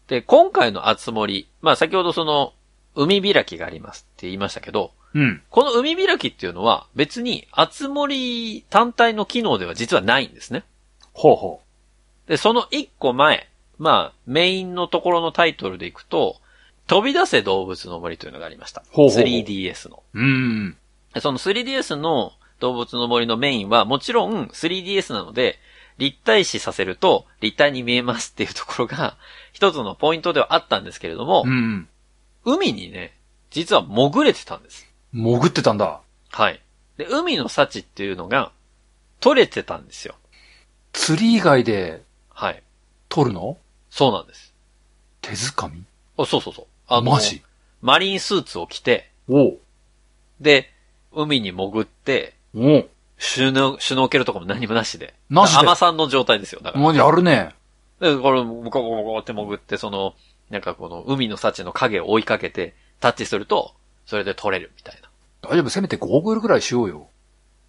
[0.08, 2.54] で、今回のあつ森、まあ先ほどその、
[2.96, 5.42] 海開きがありますって言いましたけど、うん。
[5.50, 10.64] この海開きっていうのは別にあつ森単体の機能では実はないんですね。
[11.14, 11.62] ほうほ
[12.28, 13.48] で、その一個前、
[13.80, 16.38] まあ、メインのところのタイトルでいくと、
[16.88, 18.84] 飛び出せ動物の森というのがありました。
[18.92, 20.04] ほうほうほう 3DS の。
[20.14, 20.20] う。
[20.20, 20.78] うん。
[21.14, 25.60] でその 3DS の動物の森のメインはもちろん 3DS なので、
[25.98, 29.18] 立体視させると立体に見えますっていうところが
[29.52, 31.88] 一つのポイントではあったんですけれどもう、ん。
[32.46, 33.18] 海にね、
[33.50, 34.88] 実は潜れてたんです。
[35.12, 36.00] 潜ってたんだ。
[36.30, 36.62] はい。
[36.98, 38.52] で、海の幸っていうのが
[39.20, 40.16] 取れてたんですよ。
[40.94, 42.64] 釣り以外ではい。
[43.10, 43.58] 取るの？
[43.98, 44.54] そうなんです。
[45.22, 45.84] 手づかみ？
[46.20, 46.66] あそうそうそう。
[46.88, 47.42] あのマジ？
[47.82, 49.58] マリンスーツを着て、おう。
[50.40, 50.70] で、
[51.12, 52.90] 海に潜って、おう。
[53.18, 55.16] シュノ、シュノーケルとかも何もなしで。
[55.32, 55.58] なしで？
[55.58, 56.62] 甘さんの状態ですよ。
[56.64, 56.84] だから。
[56.84, 57.56] もうやるね。
[58.00, 60.14] で、これ、ボコボコボコって潜って、その、
[60.52, 63.74] なんかこの海の幸の影を追いかけて、タッチすると、
[64.06, 65.10] それで取れるみたいな。
[65.50, 67.08] 大丈夫せめてゴーグルぐらいしようよ。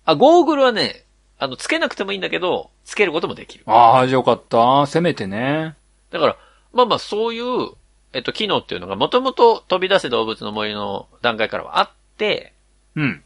[0.05, 1.05] あ、ゴーグルはね、
[1.39, 3.65] あの、つけなくてもいいんだけど、つけることもできる。
[3.67, 4.87] ああ、よかった。
[4.87, 5.75] せめてね。
[6.11, 6.37] だから、
[6.73, 7.71] まあまあそういう、
[8.13, 12.55] えっと、機能っていうのが、もともと飛び出せ動物の森の段階からはあって、
[12.97, 13.23] うん。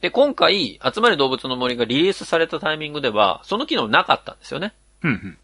[0.00, 4.72] で、今回、集まれ動物の森がリリースされたタイミングでは、その機能なかったんですよね。
[5.02, 5.38] うん、うん。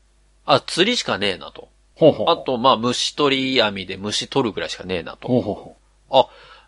[0.46, 1.68] あ、釣りしかねえなと。
[1.94, 2.26] ほうほう。
[2.30, 5.28] あ、と、まあ、虫取り網で虫取るぐらいしかねえなと。
[5.28, 5.76] ほうほうほ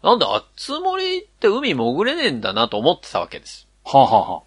[0.03, 3.67] あ、なんだ、あつ森って海潜れねえんだなと思ってたわけです。
[3.87, 3.89] う。
[3.89, 4.43] はあ、はあは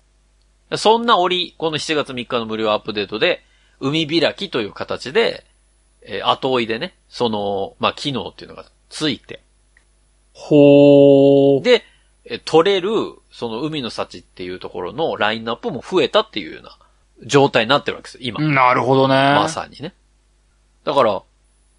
[0.72, 3.44] あ、そんな折、この7月3日の無料アップデートで、
[3.80, 5.46] 海開きという形で、
[6.04, 9.42] えー後追いでね、その、まあ、機能っていうのがついて、
[10.34, 11.64] ほー。
[11.64, 11.84] で、
[12.26, 12.90] えー取れる、
[13.32, 16.78] その海の幸っていうところのラインナップも増えたっていうような
[17.26, 18.40] 状態になってるわけですよ、今。
[18.42, 19.16] なるほどね。
[19.16, 19.94] まさにね。
[20.84, 21.12] だから、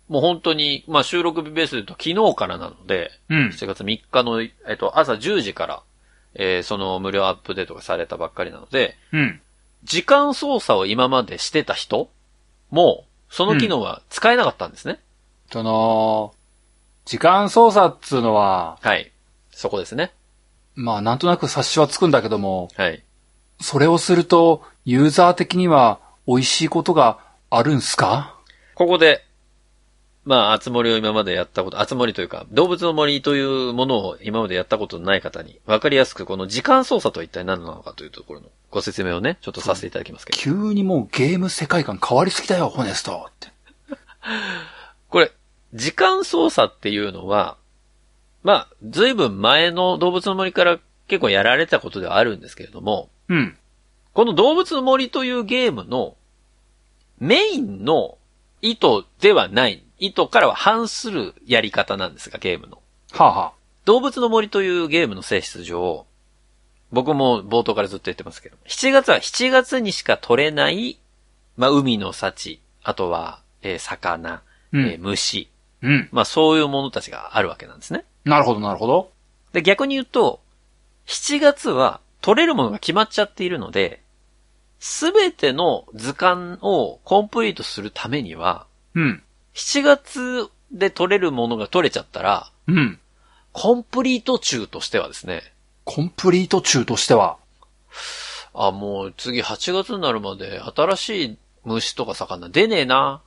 [0.08, 3.48] もう本当に、まあ収録日ベースで言うと昨日からなので、うん。
[3.48, 5.82] 7月3日の、えっと、朝10時から、
[6.34, 9.40] えーその無料アップデートがされたばっかりなので、うん。
[9.84, 12.08] 時間操作を今までしてた人
[12.70, 15.00] も、その機能は使えなかったんですね。
[15.50, 16.34] その、
[17.06, 19.10] 時間操作っつうのは、はい。
[19.50, 20.12] そこですね。
[20.74, 23.02] まあなんとなく察しはつくんだけども、はい。
[23.58, 28.38] それをすると、ユーザー的には美味しいことがあるんすか？
[28.74, 29.24] ここで、
[30.24, 40.38] まあ、あつ森を今までやったこと、あつ森というか、動物の森というものを今までやったことのない方に、わかりやすくこの時間操作とは一体何なのかというところのご説明をね、ちょっとさせていただきますけど。
[40.38, 43.48] 急にもうゲーム世界観変わりすぎだよ、ホネストって。
[45.08, 45.32] これ、
[45.74, 47.56] 時間操作っていうのは、
[48.42, 53.56] まあ、ずいぶん前の動物の森から結構やられたことではあるんですけれども、うん。
[54.12, 56.16] この動物の森というゲームの
[57.18, 58.18] メインの
[58.60, 62.82] 意図ではない、意図からは反するやり方なんですが、ゲームの。
[63.12, 63.52] はあ、はあ、
[63.84, 66.06] 動物の森というゲームの性質上、
[66.90, 70.98] 僕も冒頭からずっと言ってますけど、7月は7月にしか取れない、
[71.56, 75.48] まあ、海の幸、あとは、えー魚、うんえー虫、
[75.82, 76.08] うん。
[76.10, 78.04] まあ、そういうものたちがあるわけなんですね。
[78.24, 79.12] なるほど、なるほど。
[79.52, 80.40] で、逆に言うと、
[81.06, 84.02] 7月は取れるものが決まっちゃっているので、
[84.80, 89.22] すべての図鑑をコンプリートするためには、うん。
[89.54, 92.98] 7月で取れるものが取れちゃったら、うん。
[93.52, 95.42] コンプリート中としてはですね、
[95.84, 97.36] コンプリート中としては、
[98.54, 103.20] あ、もう次8月になるまで新しい虫とか魚出ねえな、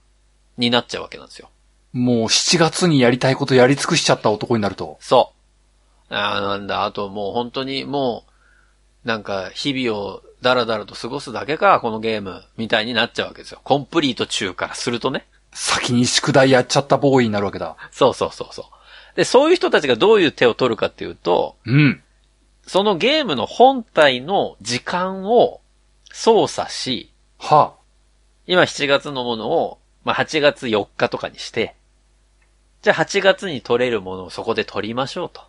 [0.58, 1.50] になっちゃうわけなんですよ。
[1.94, 4.98] もう7月にやりたいことやり尽くしちゃった男になると。
[5.00, 5.34] そ
[6.10, 6.14] う。
[6.14, 8.26] あーなんだ、あともう本当にも
[9.04, 13.62] う、なんか日々をダラダラと過ごすだけか、このゲーム、みたいになっちゃうわけですよ。
[13.64, 15.26] コンプリート中からするとね。
[15.58, 17.78] 先に宿題やっちゃったボーイになるわけだ。
[17.90, 18.66] そうそうそうそう。
[19.16, 22.04] で、そういう人たちがどういう手を取るかっていうと、うん。
[22.68, 25.62] そのゲームの本体の時間を
[26.12, 27.74] 操作し、は
[28.48, 31.76] 今7月のものを、まあ、8月4日とかにして、
[32.82, 35.42] じゃあ8月に取れるものをそこで取りましょうと。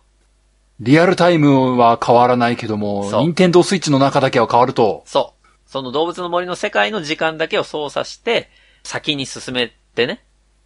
[0.79, 5.03] リアルタイムは変わらないけども、ニンテンドースイッチの中だけは変わると。
[5.05, 5.47] そう。
[5.69, 8.49] その動物の森の世界の時間だけを操作して、
[8.83, 10.23] 先に進めてね、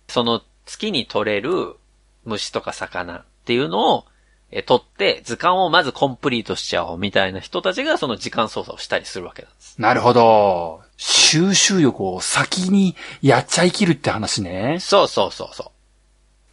[0.10, 1.78] その月に取れる
[2.26, 4.06] 虫とか魚っていうのを、
[4.54, 9.82] え取って図鑑をまずコンプリートしちゃおうみたいな人たちがその時間操作をしたりするわけなんです。
[9.82, 10.82] なるほど。
[10.98, 14.78] 収集力を先にやっちゃいきるって話ね。
[14.82, 15.72] そうそうそうそ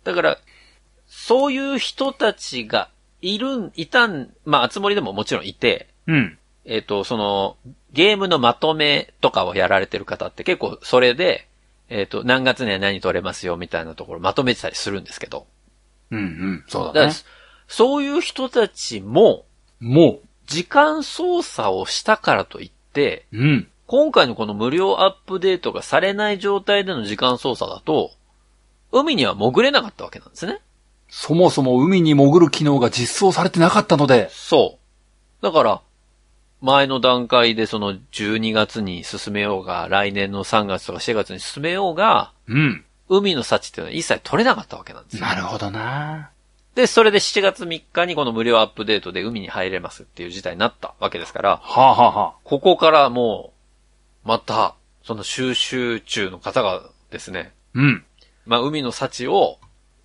[0.04, 0.06] う。
[0.06, 0.38] だから、
[1.08, 2.88] そういう人たちが
[3.20, 6.38] いるん、いたん、まあ、あつ森でももちろんいて、うん。
[6.64, 7.56] えっ、と、その、
[7.92, 11.48] ゲームのまとめとかをやられてる方って結構それで、
[11.88, 15.46] えっ、と、何月には何取れますよみたいなところまとめてたりするんですけど。
[16.10, 16.64] うんうん。
[16.68, 17.12] そうだからね。
[17.66, 19.44] そういう人たちも、
[19.80, 23.68] も時間操作をしたからといって、う、うん。
[23.86, 28.12] 今回のこの無料アップデートがされない状態での時間操作だと、
[28.92, 30.60] 海には潜れなかったわけなんですね。
[31.08, 34.78] そもそも海に潜る機能が実装されてなかったので、そ
[35.40, 35.42] う。
[35.42, 35.80] だから、
[36.60, 42.84] 前の段階でその12月に進めようが、来年の3月とか4月に進めようが、うん。
[43.08, 45.22] 海の幸っていうのは一切取れなかったわけなんですよ。
[45.22, 46.30] なるほどな。
[46.74, 53.52] で、それで7月3日にこの無料アップデートで海に入れますっていう事態になったわけですから、はあ、はあはあ、ここからも
[54.24, 58.04] う、また、その収集中の方がですね、うん。
[58.46, 59.58] まあ海の幸を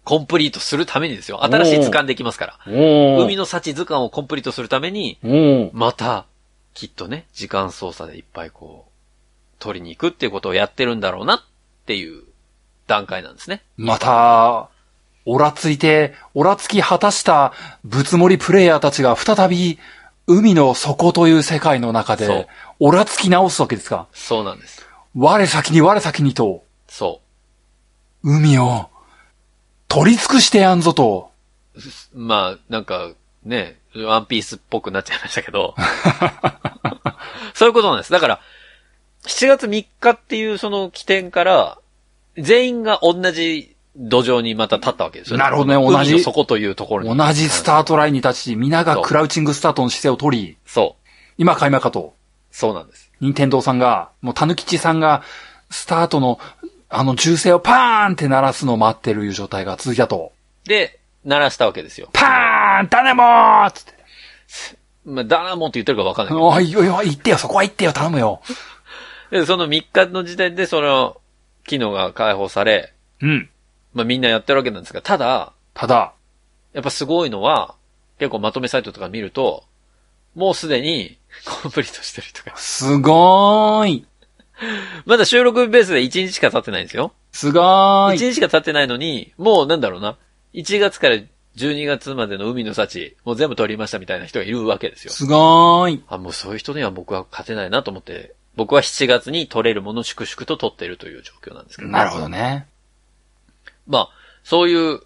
[0.04, 1.44] コンプリートするためにですよ。
[1.44, 2.60] 新しい図鑑できますから。
[2.68, 6.26] おー海の幸図鑑をコンプリートするために、おーまた、
[6.74, 8.92] きっとね、時間操作でいっぱいこう、
[9.60, 11.40] 取りに行くっていうことをやってるんだろうなっ
[11.86, 12.24] ていう
[12.88, 13.64] 段階なんですね。
[13.78, 14.70] また、
[15.26, 19.80] オラついて、オラつき果たしたぶつもりプレイヤーたちが再び、
[20.26, 22.48] 海の底という世界の中で、
[22.80, 24.08] オラつき直すわけですか？
[24.14, 24.86] そうなんです。
[25.16, 27.22] 我先に我先にと、そ
[28.24, 28.90] 海を、
[29.88, 31.32] 取り尽くしてやんぞと。
[32.14, 32.20] う。
[32.20, 33.12] まあ、なんか、
[33.44, 35.76] ね、ワンピースっぽくなっちゃいましたけど。
[37.54, 38.12] そういうことなんです。
[38.12, 38.40] だから、
[39.26, 41.78] 7月3日っていうその起点から、
[42.38, 45.44] 全員が同じ土壌にまた立ったわけですよね。
[45.44, 47.18] なるほどね同じ海の底というところに。
[47.18, 51.10] 同じスタートラインに立ち、皆がクラウチングスタートの姿勢を取り、そう。
[51.38, 52.16] 今か今かと。
[52.52, 53.12] そうなんです。
[53.20, 55.24] 任天堂さんが、もうたぬきちさんが、
[55.70, 56.40] スタートの、
[56.90, 60.34] あの銃声をパーンって鳴らすのを待ってる状態が続いたと。
[60.66, 62.10] で、鳴らしたわけですよ。
[62.14, 62.53] パーン
[62.90, 63.94] 種もーつって。
[65.06, 66.48] まあ、ダーモンって言ってるかわかんないけど。
[66.48, 68.42] おいおいおい、行ってよ、そこは行ってよ、頼むよ。
[69.32, 71.18] で、その3日の時点でその
[71.66, 73.50] 機能が解放され、うん。
[73.94, 76.14] まあみんなやってるわけなんですが、ただ、ただ、
[76.74, 77.76] やっぱすごいのは、
[78.20, 79.64] 結構まとめサイトとか見ると、
[80.36, 81.18] もうすでに
[81.64, 82.56] コンプリートしてる人が。
[82.58, 84.06] すごーい。
[85.06, 87.12] まだ収録ベースで1日しか経ってないんですよ。
[87.32, 88.18] すごーい。
[88.18, 90.18] 1日しか経ってないのに、もうなんだろうな。
[90.54, 91.18] 1月から
[91.56, 95.14] 12月までの海の幸、もう全部取りましたみたいな人がいるわけですよ。
[95.14, 96.04] すごーい。
[96.08, 102.68] あ、もうそういう人には僕は勝てないなと思って、僕は7月に取れるものを粛々と取っているという状況なんですけど、なるほどね。
[103.88, 104.10] まあ、
[104.44, 105.02] そういう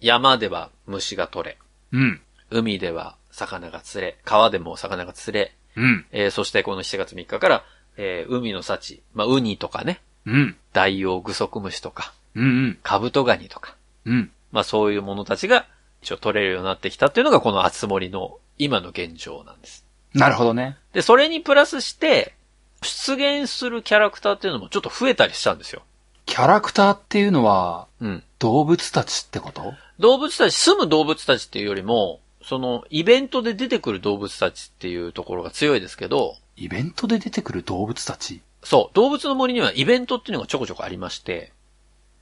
[0.00, 1.58] 山では虫が取れ、
[1.92, 2.20] うん。
[2.50, 6.06] 海では魚が釣れ、川でも魚が釣れ、うん。
[6.12, 7.64] えーそしてこの7月3日から、
[7.96, 10.56] えー海の幸、まあ、ウニとかね、うん。
[10.72, 12.78] ダイオウグソクムシとか、うんうん。
[12.82, 14.30] カブトガニとか、うん。
[14.52, 15.66] まあそういうものたちが
[16.04, 19.86] 一応取れるようになってきたっていうのがこの厚森の今の現状なんです。
[20.12, 20.76] なるほどね。
[20.92, 22.34] で、それにプラスして、
[22.82, 25.82] 出現するキャラクターっていうのもちょっと増えたりしたんですよ。
[26.26, 28.22] キャラクターっていうのは、うん。
[28.38, 29.72] 動物たちってこと？
[29.98, 38.42] 動物たち、住む動物たちっていうよりも、その、イベントで出てくる動物たちっていうところが強いですけど、イベントで出てくる動物たち？
[38.62, 41.53] そう、動物の森にはイベントっていうのがちょこちょこありまして、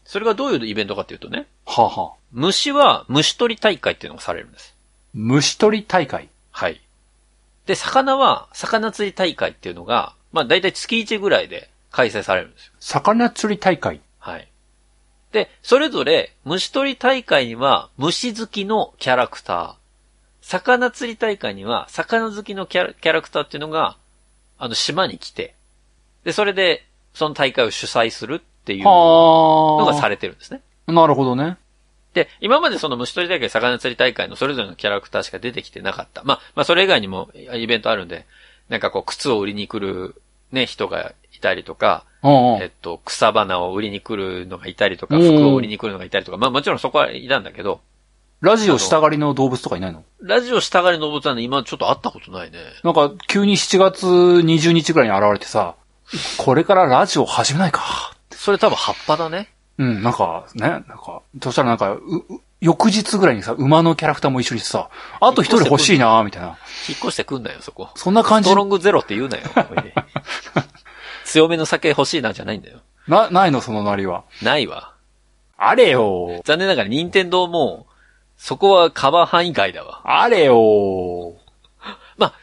[0.04, 4.74] それがどういうイベントかっていうとね、はあ、はあ、虫は虫取り大会っていうのがされるんです。
[5.14, 6.28] 虫取り大会？
[6.50, 6.80] はい。
[7.66, 12.72] で、魚は魚釣り大会っていうのが、まあ大体月1ぐらいで開催されるんですよ。
[12.80, 14.00] 魚釣り大会？
[14.18, 14.48] はい。
[15.30, 19.74] で、それぞれ虫取り大会には虫好きのキャラクター、
[20.42, 23.96] 魚釣り大会には魚好きのキャラキャラクターっていうのが、
[24.58, 25.54] あの島に来て、
[26.24, 26.84] で、それで
[27.14, 30.60] その大会を主催するっていうのはがされてるんですね。
[30.86, 30.92] あ。
[30.92, 31.56] なるほどね。
[32.14, 36.22] で、今までその虫取り大会、魚釣り大会のそれぞれのキャラクターしか出てきてなかった。
[36.24, 38.26] まあ、まあそれ以外にもイベントあるんで、
[38.68, 40.14] なんかこう靴を売りに来る
[40.52, 47.80] ね、人がいたりとか、うんうんえっと、草花を売りに来るのがいたりとか、うん服を売りに来るのがいたりとか、まあもちろんそこはいたんだけど、
[48.42, 50.04] ラジオ下がりの動物とかいないの？
[50.20, 52.58] ラジオ下がりの動物はね、今ちょっと会ったことないね。
[52.82, 55.76] なんか、急に7月20日ぐらいに現れてさ、
[56.38, 58.14] これからラジオ始めないか。
[58.42, 59.50] それ多分葉っぱだね。
[59.78, 66.58] うん、なんか、ね、なんか、そしたらなんか、う、う翌日ぐらいにさ、馬のキャラクターも一緒にさ、あと一人欲しいなみたいな。
[66.88, 67.90] 引っ越してくんなよ、そこ。
[67.94, 68.48] そんな感じ？
[68.48, 69.44] スト、ロングゼロって言うなよ、
[71.24, 72.80] 強めの酒欲しいな、じゃないんだよ。
[73.06, 74.24] な、ないの、そのなりは。
[74.42, 74.92] ないわ。
[75.56, 77.86] あれよ残念ながら、任天堂も、
[78.36, 80.00] そこはカバー範囲外だわ。
[80.02, 81.36] あれよ
[82.16, 82.34] まあ、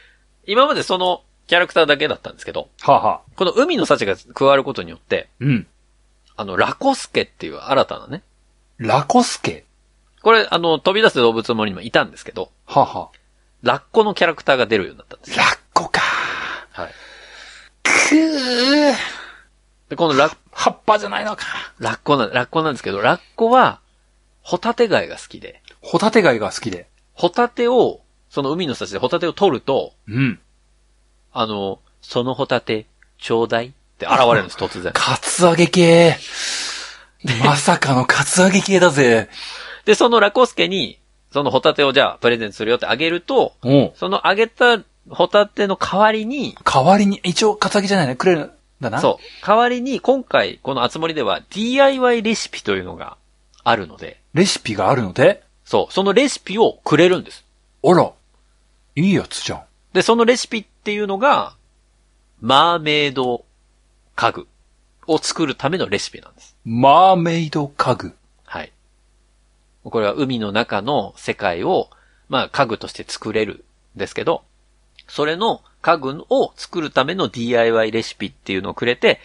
[0.46, 5.66] 今までそのキャラクターだけだったんですけど、はあ、はあ、この海の幸が加わることによって、うん。
[6.36, 8.22] あの、ラコスケっていう新たなね、
[8.78, 9.64] ラコスケ？
[10.22, 13.10] これ、あの、飛び出す動物の森にもいたんですけど、はあ、は
[13.62, 15.36] ラッコのキャラクターが出るようになったんです。
[15.36, 16.00] ラッコか。
[16.72, 16.90] はい。
[17.82, 18.94] くー。
[19.90, 21.44] で、このラッ、葉っぱじゃないのか。
[21.78, 23.80] ラッコな、ラッコなんですけど、ラッコは、
[24.42, 26.88] ホタテ貝が好きで、ホタテ貝が好きで。
[27.12, 30.38] ホタテを、その海の幸でホタテを取ると、うん。
[31.32, 32.86] あの、そのホタテ、
[33.18, 33.74] ちょうだい
[34.06, 34.92] って現れるんです、突然。
[34.94, 36.16] カツアゲ系。
[37.44, 39.28] まさかのカツアゲ系だぜ。
[39.84, 40.98] で、そのラコスケに、
[41.32, 43.52] そのホタテをじゃあ、プレゼントするよってあげると、
[43.94, 48.16] そのあげたホタテの代わりに、代わりに、一応カツアゲじゃないね。
[48.16, 49.00] くれるんだな。
[49.00, 53.16] そう、代わりに今回、このあつ森では DIY レシピというのが
[53.64, 57.44] あるので、レシピがあるので、そう、そのレシピをくれるんです。
[57.84, 58.10] あら、
[58.96, 59.62] いいやつじゃん。
[59.92, 61.54] で、そのレシピっていうのが、
[62.40, 63.44] マーメイド
[64.20, 64.48] 家具
[65.06, 66.54] を作るためのレシピなんです。
[66.66, 68.14] マーメイド家具。
[68.44, 68.70] はい。
[69.82, 71.88] これは海の中の世界を、
[72.28, 73.64] まあ家具として作れる
[73.96, 74.42] んですけど、
[75.08, 79.20] それの家具を作るための DIY レシピっていうのをくれて、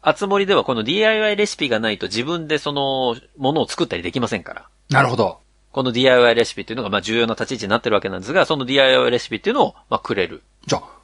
[0.00, 4.68] あつ森ではこの DIY レシピがないと自分でそのものを作ったりできませんから。
[4.88, 5.40] なるほど。
[5.72, 10.42] この DIY レシピっていうのがまあ重要な立ち位置になってるわけなんですが、その DIY レシピっていうのをまあくれる。
[10.66, 10.97] じゃあ、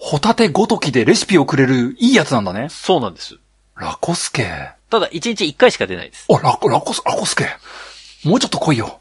[0.00, 2.68] ホタテごときでレシピをくれるいいやつなんだね。
[2.70, 3.38] そうなんです。
[3.76, 4.72] ラコスケ。
[4.88, 6.26] ただ1日1回しか出ないです。
[6.32, 7.44] あ、ラコ、ラコス、ラコスケ。
[8.24, 8.98] もうちょっと来いよ。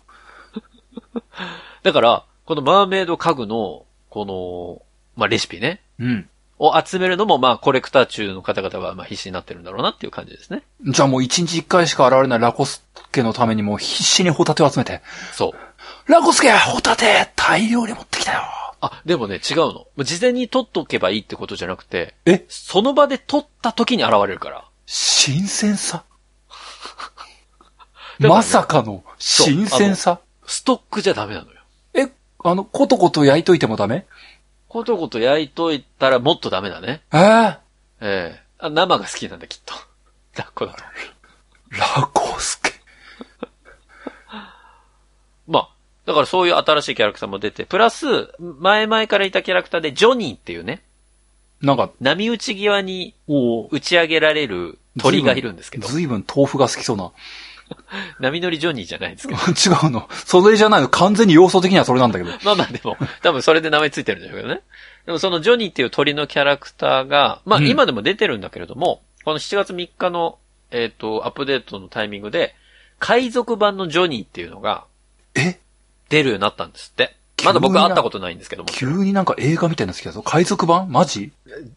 [1.84, 4.82] だから、このマーメイド家具の、この、
[5.16, 5.82] まあレシピね。
[6.00, 6.30] うん。
[6.60, 10.64] を集めるのも、まあ、コレクター中の方々は、まあ、必死になってるんだろうなっていう感じですね。
[10.86, 12.84] じゃあもう一日一回しか現れないラコス
[13.14, 16.12] ケのためにもう必死にホタテを集めて、そう。
[16.12, 18.42] ラコスケホタテ大量に持ってきたよ
[18.82, 19.88] あ、でもね、違うの。
[20.04, 22.46] 事前に撮っとけばいいってことじゃなくて、え？
[22.48, 24.66] その場で撮った時に現れるから。
[24.86, 26.04] 新鮮さ？
[28.20, 30.20] ねまさかの新鮮さ？
[30.46, 31.62] ストックじゃダメなのよ。
[31.94, 32.10] え、
[32.44, 34.06] あの、コトコト焼いといてもダメ？
[34.68, 37.02] ことこと焼いといたらもっとダメだね。
[37.12, 37.58] えー、
[38.02, 39.74] ええあ生が好きなんだ、きっと。
[40.36, 40.84] ラッコだと。
[41.72, 42.74] ラコスケ？
[45.48, 45.70] まあ、
[46.10, 50.82] だからそういう新しいキャラクターも出て、プラス、前々からいたキャラクターでジョニーっていうね、
[51.62, 57.12] なんか、波打ち際にお打ち上げられる鳥がいるんですけど、ずいぶん豆腐が好きそうな。
[58.20, 59.40] 波乗りジョニーじゃないんですけど。
[59.54, 60.10] 違うの。
[60.12, 60.90] それじゃないの。
[60.90, 62.32] 完全に要素的にはそれなんだけど。
[62.44, 64.62] まあまあでも、多分それで名前ついてるんだけどね。
[65.06, 70.40] でもそのジョニーっていう鳥のキャラクターが、まあうん今でも出てるんだけれども、この7月3日の、
[70.72, 72.56] えっ、と、アップデートのタイミングで、
[72.98, 74.89] 海賊版のジョニーっていうのがえ
[76.10, 77.16] 出るようになったんですって。
[77.46, 78.70] まだ僕会ったことないんですけども。
[78.70, 80.22] 急になんか映画みたいな好きだぞ。
[80.22, 80.92] 海賊版？
[80.92, 81.32] マジ？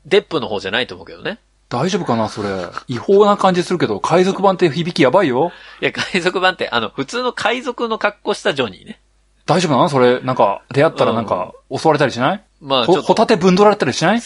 [0.06, 1.38] デップの方じゃないと思うけどね。
[1.68, 2.48] 大丈夫かなそれ。
[2.88, 5.52] 違法な感じするけど、海賊版って響きやばいよ。
[5.80, 9.00] いや、海賊版って、あの、普通の海賊の格好したジョニーね。
[9.46, 9.88] 大丈夫なの？
[9.88, 12.42] それ、なんか、出会ったらなんか、襲われたりしない？
[12.60, 14.20] まあ、ちほ、ょっと、ホタテぶんどられたりしない？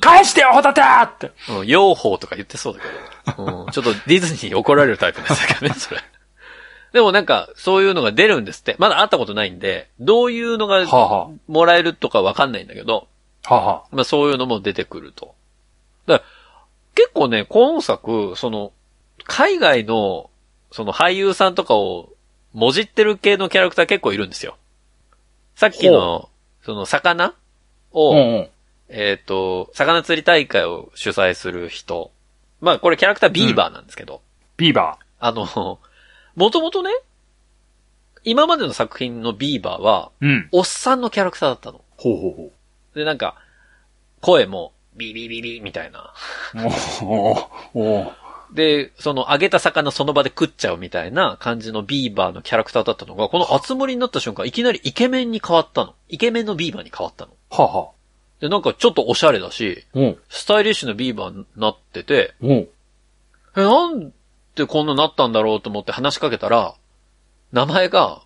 [0.00, 1.32] 返してよ、ホタテって。
[1.50, 6.00] うん、養蜂とか言ってそうだけど、うん、ちょっとディズニーに怒られるタイプのやつだけどね、それ。
[6.92, 8.76] でもなんか、そういうのが出るんですって。
[8.78, 10.84] まだ会ったことないんで、どういうのが
[11.48, 13.08] もらえるとかわかんないんだけど、
[13.46, 15.34] あ、はあ、はまあそういうのも出てくると。
[16.06, 16.30] だから
[16.94, 18.72] 結構ね、今作、その、
[19.24, 20.30] 海外の、
[20.70, 22.10] その俳優さんとかを、
[22.52, 24.56] もじってる系のキャラクター結構いるんですよ。
[25.54, 26.28] さっきの、
[26.62, 27.34] その、魚
[27.92, 28.48] を、うんうん。
[28.88, 32.10] えっ、と、魚釣り大会を主催する人。
[32.60, 34.20] まあ、これキャラクタービーバーなんですけど、
[34.58, 35.78] ビーバあの、
[36.36, 36.90] もともとね、
[38.24, 40.26] 今までの作品のビーバーは、ー。
[40.26, 40.48] うん。
[40.52, 41.80] おっさんのキャラクターだったの。
[41.96, 42.52] ほうほうほ
[42.94, 43.36] で、なんか、
[44.20, 46.12] 声も、ビビビビみたいな。
[46.54, 46.58] う。
[47.06, 48.22] おーおー
[48.52, 55.94] で、その揚げた魚その場で食っちゃうみたいな感じのビーバーのキャラクターだったのが、このあつ森になった瞬間、いきなりイケメンに変わったの。
[56.08, 57.32] イケメンのビーバーに変わったの。
[57.50, 57.90] はあ、はあ。
[58.40, 62.68] で、なんかちょっとおしゃれだし、おうスタイリッシュなビーバーになってて、おう
[63.56, 64.12] え、なん
[64.54, 66.74] でこんななったんだろうと思って話しかけたら、
[67.52, 68.22] 名前が、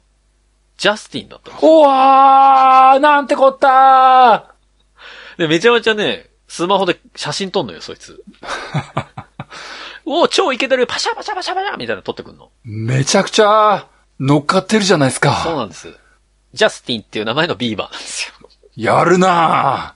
[0.77, 1.59] ジャスティンだったの。
[1.63, 4.55] おわーなんてこった
[5.39, 8.23] で、めちゃめちゃね、スマホで写真撮んのよ、そいつ。
[10.05, 12.51] おお、超イケてるパシャパシャパシャパシャみたいなの撮ってくんの。
[12.65, 13.87] めちゃくちゃ
[14.21, 15.57] 乗っかってるじゃないですそうか。
[15.57, 15.93] なんです。
[16.55, 18.35] ジャスティンっていう名前のビーバーなんですよ。
[18.77, 19.96] やるなぁ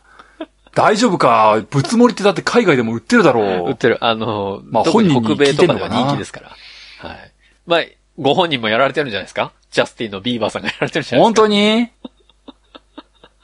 [0.75, 1.63] 大丈夫か？
[1.71, 3.71] ぶつ盛りってだって海外でも売ってるだろう。
[3.71, 3.99] 売ってる。
[4.05, 5.97] あの、まあ本人に北米とかでは聞いてんのかな？
[6.07, 6.49] 人気ですから。
[7.09, 7.33] はい。
[7.67, 7.81] まあ、
[8.19, 9.53] ご本人もやられてるんじゃないですか？
[9.71, 11.43] ジャスティンのビーバーさんがやられてるんじゃない本ですか？
[11.43, 11.91] 当に？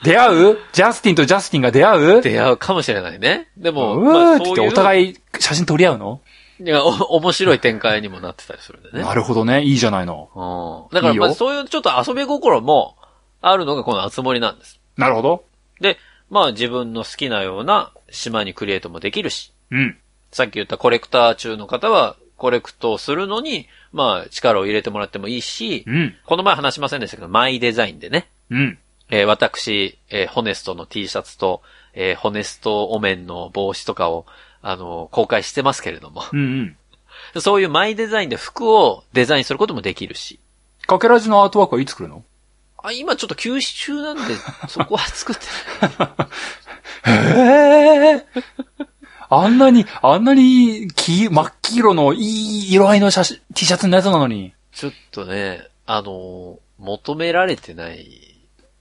[0.04, 0.58] 出会う？
[0.72, 2.22] ジャスティンとジャスティンが出会う？
[2.22, 3.48] 出会うかもしれないね。
[3.56, 4.60] でも、うまあ、わーって。
[4.60, 6.20] お互い写真撮り合うの？
[6.58, 9.00] いや、お面白い展開にもなってたりするんでね。
[9.02, 9.62] なるほどね。
[9.62, 10.88] いいじゃないの。
[10.90, 10.94] うん。
[10.94, 12.96] だから、まあ、そういうちょっと遊び心も
[13.42, 14.80] あるのがこのあつ森なんです。
[14.96, 15.44] なるほど。
[15.80, 15.98] で、
[16.30, 19.96] まあ自分の好きなような島にクリエイトもできるし、うん。
[20.32, 26.14] さっき言ったコレクター中の方は、コレクトをするのに、まあ力を入れてもらってもいいし、うん。
[26.26, 28.78] この前話しませんでしたけど、マイデザインでね、うん。
[29.08, 31.62] えー私、えーホネストの T シャツと、
[31.94, 34.26] えーホネストお面の帽子とかを、
[34.62, 36.76] あの公開してますけれども、うん
[37.34, 37.40] うん。
[37.40, 40.38] そういうマイデザインで服をデザインすることもできるし、
[40.86, 42.24] かけらじのアートワークはいつ来るの？
[42.82, 44.34] あ、今ちょっと休止中なんで、
[44.68, 45.46] そこは作って
[45.98, 47.12] ない。
[47.12, 48.26] へえ。
[49.28, 54.54] あんなに、あんなに、黄、真っ黄色のいい色合いの写真、T シャツのやつなのに。
[54.72, 58.36] ちょっとね、あの求められてない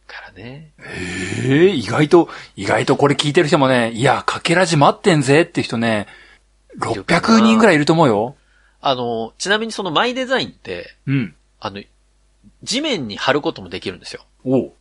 [0.07, 0.71] からね。
[0.79, 6.07] ええ意外と、意外とこれ聞いてる人もね、いや、かけらじ待ってんぜって人ね、
[6.79, 8.35] 600人ぐらいいると思うよ。
[8.81, 11.35] あのちなみにそのマイデザインって、うん。
[11.59, 11.81] あの、
[12.63, 14.25] 地面に貼ることもできるんですよ。
[14.43, 14.71] おう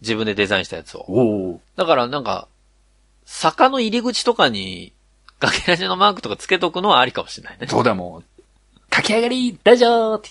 [0.00, 1.04] 自分でデザインしたやつを。
[1.08, 2.48] おうだからなんか、
[3.24, 4.92] 坂の入り口とかに、
[5.38, 7.66] かけらじのマークとかつけとくのはありかもしれないね。
[7.68, 8.24] そうだもう。
[8.90, 10.30] 炊き上がり、ラジオって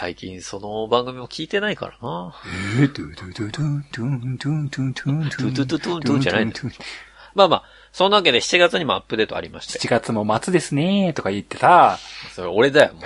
[0.00, 2.34] 最近その番組も聞いてないからな。
[2.78, 3.02] 言って。
[3.02, 6.70] えー、トゥトゥトゥトゥントゥントゥントゥントゥントゥントゥトゥトゥトゥントゥンじゃないんだよ
[7.34, 9.78] まあまあ、そんなわけで7月にもアップデートありまして。
[9.78, 11.98] 7月も末ですねとか言ってさ、
[12.34, 13.04] それ俺だよ、もう。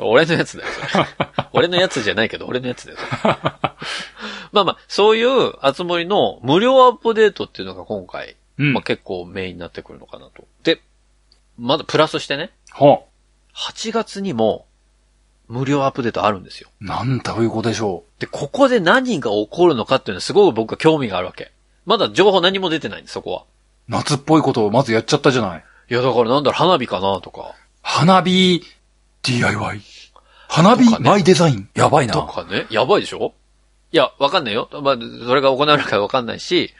[0.10, 1.06] 俺のやつだよ、それ。
[1.52, 2.98] 俺のやつじゃないけど、俺のやつだよ。
[4.52, 10.44] まあまあ、そういう、あつ森の無料アップデートっていうのが今回、うんまあ結構メインになってくるのかなと。
[10.62, 10.80] で、
[11.58, 13.06] まだプラスしてね、ほ
[13.54, 14.66] 8月にも、
[15.48, 16.70] 無料アップデートあるんですよ。
[16.80, 21.52] なんということでしょで、ここで何が起こるのかっていうのはすごく僕は興味があるわけ。
[21.86, 23.42] まだ情報何も出てないんです、そこは。
[23.42, 23.44] う。
[23.88, 25.64] 夏っぽいことをまずやっちゃったじゃない。
[25.90, 27.54] いや、だからなんだろ、花火かなとか。
[27.82, 28.62] 花火
[29.22, 29.80] DIY。
[30.48, 31.68] 花火マイデザイン。
[31.74, 32.14] やばいな。
[32.14, 32.66] とかね。
[32.70, 33.34] やばいでしょ？
[33.92, 34.68] いや、わかんないよ。
[34.82, 36.66] まあ、それが行われるかわかんないし。
[36.66, 36.70] い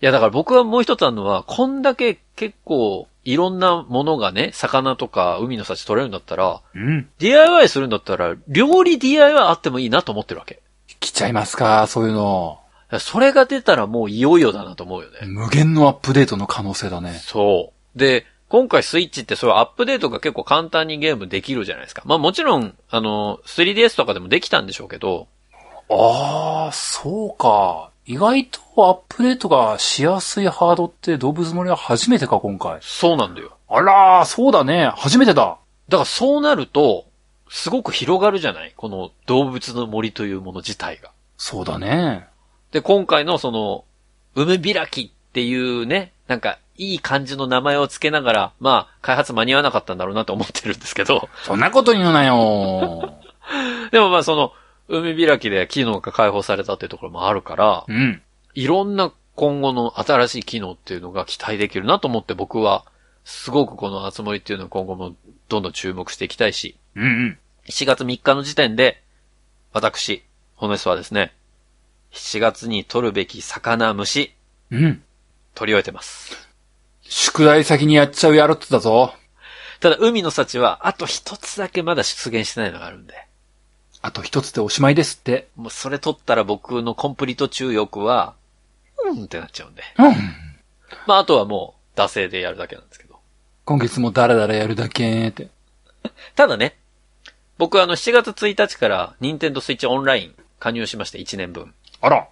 [0.00, 7.08] や、だから僕はもう一つあるのは、こんだけ結構、いろんなものがね、魚とか海の幸取れるんだったら、うん。
[7.18, 10.60] DIY するんだったら、料理 DIY あってもいいなと思ってるわけ。
[11.00, 12.60] 来ちゃいますか、そういうの。
[12.98, 15.18] それが出たらもういよいよだなと思うよね。
[15.26, 17.20] 無限のアップデートの可能性だね。
[17.24, 17.98] そう。
[17.98, 22.02] で、今回スイッチってそういうアップデートが結構簡単にゲームできるじゃないですか。
[22.04, 25.28] まあもちろん、あの、3DS とかでもできたんでしょうけど、
[25.88, 27.90] ああ、そうか。
[28.06, 32.78] 意外とアップデートがしやすいハードって動物森は初めてか、今回。
[32.80, 33.56] そうなんだよ。
[33.68, 34.90] あらー、そうだね。
[34.96, 35.58] 初めてだ。
[35.88, 37.06] だからそうなると、
[37.48, 38.72] すごく広がるじゃない？
[38.76, 41.10] この動物の森というもの自体が。
[41.36, 42.26] そうだね。
[42.72, 43.84] で、今回のその、
[44.34, 53.18] 梅開きっていうね、なんか、いい感じの名前を付けながら、まあ、開発間に合わなかったんだろうなと思ってるんですけど、そんなこと言うなよ。
[53.92, 54.52] でもまあその、
[54.88, 58.22] 海開きで機能が解放されたっていうところもあるから、うん。
[58.54, 62.84] いろんな今後の新しい機能っていうのが期待できるなと思って僕は、
[63.24, 65.14] すごくこの集まりっていうのを今後も
[65.48, 67.38] どんどん注目していきたいし、うんうん。
[67.68, 69.02] 7月3日の時点で、
[69.72, 70.24] 私、
[70.56, 71.32] ホネスはですね、
[72.12, 74.34] 7月に取るべき魚、虫、
[74.70, 75.02] うん。
[75.54, 76.48] 取り終えてます。
[77.02, 79.14] 宿題先にやっちゃうやろってたぞ。
[79.80, 83.14] ただ、海の幸は、あと一つだけまだ出現してないのがあるんで、
[84.02, 85.48] あと一つでおしまいですって。
[85.56, 88.34] もうそれ取ったら僕のコンプリート中欲は、
[89.04, 89.82] うんってなっちゃうんで。
[89.98, 90.14] うん。
[91.06, 93.18] まあ、あとはもう、惰性でやるだけなんですけど。
[93.64, 95.48] 今月もダラダラやるだけって。
[96.34, 96.76] ただね、
[97.58, 101.74] 僕はあの7月1日から任天堂スイッチオンライン加入しまして1年分。
[102.00, 102.28] あら。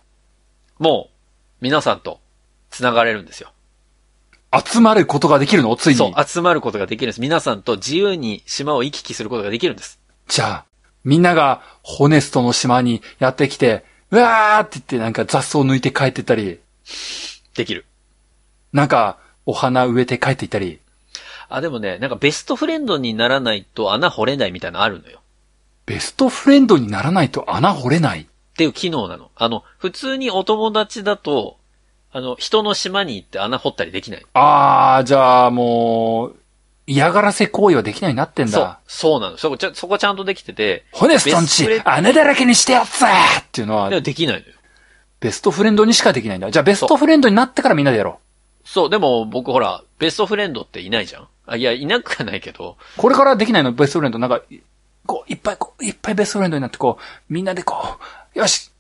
[0.79, 1.15] もう、
[1.61, 2.21] 皆さんと
[2.71, 3.53] 繋がれるんですよ。
[4.65, 5.77] 集まることができるの？
[5.77, 5.97] ついに。
[5.97, 7.21] そう、集まることができるんです。
[7.21, 10.01] 皆さんと自由に島を行き来することができるんです。
[10.27, 10.65] じゃあ、
[11.05, 16.61] みんながホネストの島にやってきて、うわーって言ってなんか雑草抜いて帰ってったり、
[17.55, 17.85] できる。
[18.73, 20.81] なんかお花植えて帰っていったり、
[21.51, 25.21] あ、でもね、なんかベストフレンドにならないと穴掘れないみたいなのあるのよ。
[25.87, 28.28] ベストフレンドにならないと穴掘れない？
[28.59, 29.31] っていう機能なの。
[29.37, 31.59] あの、普通にお友達だと、
[32.11, 34.27] あの、人の島に行って穴掘ったりできない。
[34.35, 36.37] あー、じゃあもう、
[36.89, 39.37] 嫌がらせ行為はできないようになってんそうだ。、そうなの。
[39.37, 43.07] そこちゃ、そこちゃんとできてて、ホネストンちベストフレン、穴だらけにしてやっぜ
[43.43, 44.55] っていうのはで、もできないのよ。
[45.21, 46.51] ベストフレンドにしかできないんだ。
[46.51, 48.19] じゃあベストフレンドになってからみんなでやろ
[48.65, 53.01] そう、でも僕ほら、ベストフレンドっていないじゃんあ、いや、いなくはないけど、う。
[53.01, 53.73] これからできないの？
[53.73, 54.19] ベストフレンド。
[54.19, 54.43] なんか、
[55.07, 58.05] こう、いっぱいこう、いっぱいベストフレンドになってこう、みんなでこう、
[58.39, 58.71] よし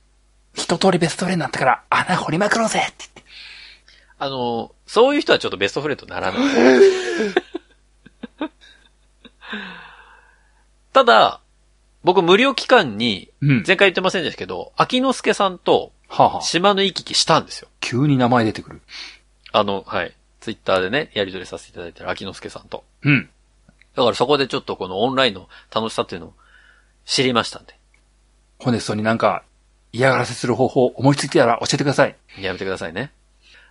[0.54, 3.24] 一通りベストフレンドになってから穴掘りまくろうぜって言って。
[4.20, 6.40] あの、そういう人はちょっとベストフレンドにならない。
[10.92, 11.40] ただ、
[12.04, 13.64] 僕無料期間に、うん。
[13.66, 15.90] 前回言ってませんでしたけど、秋之助さんと
[16.40, 17.66] 島の行き来したんですよ。
[17.80, 18.80] 急に名前出てくる。
[19.52, 20.14] あの、はい。
[20.40, 22.84] ツイッターでね、やり取りさせていただいてる秋之助さんと。
[23.02, 23.28] うん。
[23.96, 26.34] だからそこでちょっとこのオンラインの楽しさっていうのを
[27.04, 27.76] 知りましたんで。
[28.58, 29.44] ホネストになんか
[29.92, 32.16] 嫌がらせする方法思いついてたら教えてください。
[32.40, 33.10] やめてくださいね。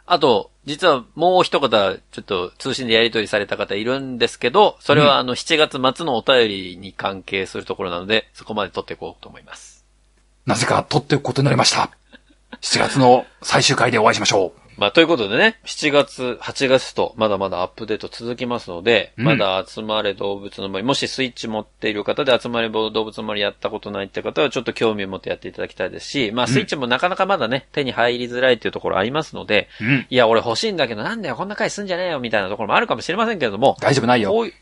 [0.06, 9.86] あと、実はもう一方、ちょっと通信でやり取りされた方いるんですけど、それはあの7月末のお便りに関係するところなので、そこまで取っていこうと思います。
[10.46, 11.92] なぜか取っておくことになりました。
[12.62, 29.84] 7月の最終回でお会いしましょまあ、ということでね、7月、8月と、まだまだアップデート続きますので、うんまだ集まれ動物の森、もしスイッチ持っている方で集まれ動物の森やったことないって方は、ちょっと興味を持ってやっていただきたいですし、まあ、スイッチもなかなかまだね、手に入りづらいっていうところありますので、う。
[29.84, 30.08] うん。
[30.10, 34.34] いや、俺欲しいんだけど、なんだよ、こんな回すんじゃねえよ、みたいなところもあるかもしれませんけれども、大丈夫ないよ。
[34.34, 34.54] おい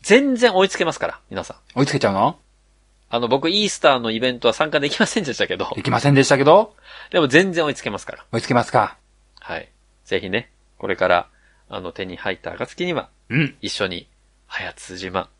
[0.00, 1.78] 全然追いつけますから、皆さん。
[1.78, 2.38] 追いつけちゃうの？
[3.10, 6.74] あの、僕、イースターのイベントは参加できませんでしたけどで、きませんでしたけど、
[7.10, 8.24] でも全然追いつけますから。
[8.32, 8.96] 追いつけますか。
[9.48, 9.68] はい。
[10.04, 11.28] ぜひね、これから、
[11.70, 13.54] あの、手に入った暁には、うん。
[13.62, 14.06] 一緒に、
[14.46, 15.30] 早津島、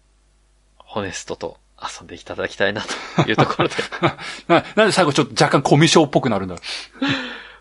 [0.78, 2.80] ホネストと遊んでいただきたいな、
[3.16, 3.74] というところで。
[4.48, 6.56] ななんで最後ちょっと若干コミュ障っぽくなるんだ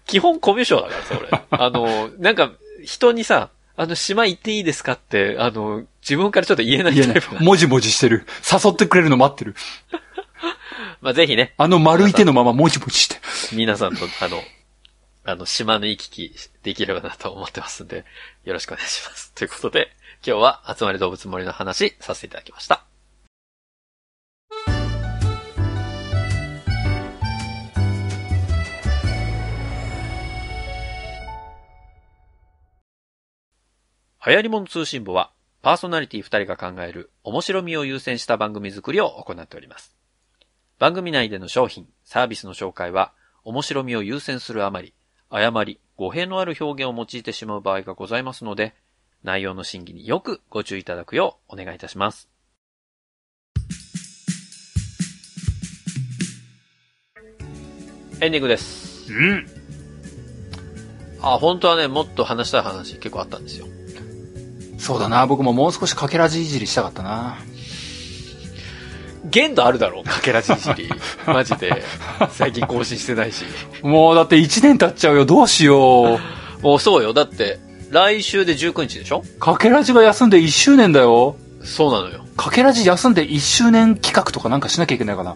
[0.06, 1.66] 基本コミュ障だからさ、俺。
[1.66, 8.26] あの、なんか、人にさ、あの、島行っていいですかって、あの、自分からちょっと言えないタイプな、もじもじしてる。
[8.50, 9.54] 誘ってくれるの待ってる。
[11.02, 13.18] まあ、ぜひね、あの丸い手のままもじもじして。
[13.52, 14.42] 皆さんと、あの、
[15.28, 18.06] あの、島の行き来できればなと思ってますんで、
[18.46, 19.34] よろしくお願いします。
[19.34, 19.90] ということで、
[20.26, 22.86] 今日は集まり動物森の話させていただきました。
[34.26, 39.94] 流行り物通信部は、パーソナリティ2人が考える面白みを優先した番組作りを行っております。
[40.80, 43.12] 番組内での商品、サービスの紹介は、
[43.44, 44.94] 面白みを優先するあまり、
[45.30, 48.74] 誤り、語弊のある表現を用いてしまう場合がございますので、
[49.24, 52.30] 内容の審議によくご注意いただくようお願いいたします。
[58.20, 59.14] エンディングです。
[59.14, 59.46] うん。
[61.22, 63.68] あ、本当はね、もっと話したい話結構あったんですよ。
[64.80, 67.38] そうだな、僕ももう少しかけらじいじりしたかったな。
[69.30, 70.90] 限度あるだろう、かけらじいじり。
[71.26, 71.84] マジで。
[72.32, 73.44] 最近更新してないし。
[73.82, 76.20] もうだって1年経っちゃうよ、どうしよ
[76.62, 76.64] う。
[76.64, 77.14] もうそうよ。
[77.14, 77.60] だって、
[77.92, 79.24] 来週で19日でしょ？
[79.40, 81.36] かけらじが休んで1周年だよ。
[81.64, 82.24] そうなのよ。
[82.38, 85.36] かけらじ休んで1周年企画とかなんかしなきゃいけないかな。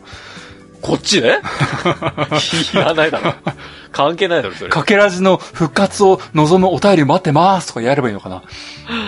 [0.82, 1.40] こっちで？
[2.74, 3.34] いらないだろ。
[3.92, 4.70] 関係ないだろ、それ。
[4.70, 8.42] かけらじの復活を望むお便り待ってますとかやればいいのかな。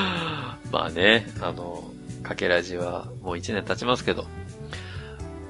[0.72, 1.84] まあね、あの、
[2.24, 4.26] かけらじはもう1年経ちますけど。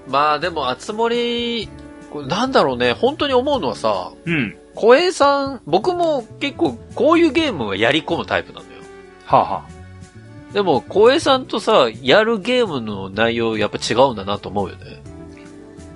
[0.08, 1.70] まあでも、あつ森、
[2.12, 4.56] これなんだろうね、本当に思うのはさ、うん。
[4.76, 8.72] 小平さん、僕も結構こういうゲームはやり込むタイプなのよ。
[9.26, 15.02] はあ、はあ、でも、小平さんとさ、やるゲームの内容やっぱ違うんだなと思うよね。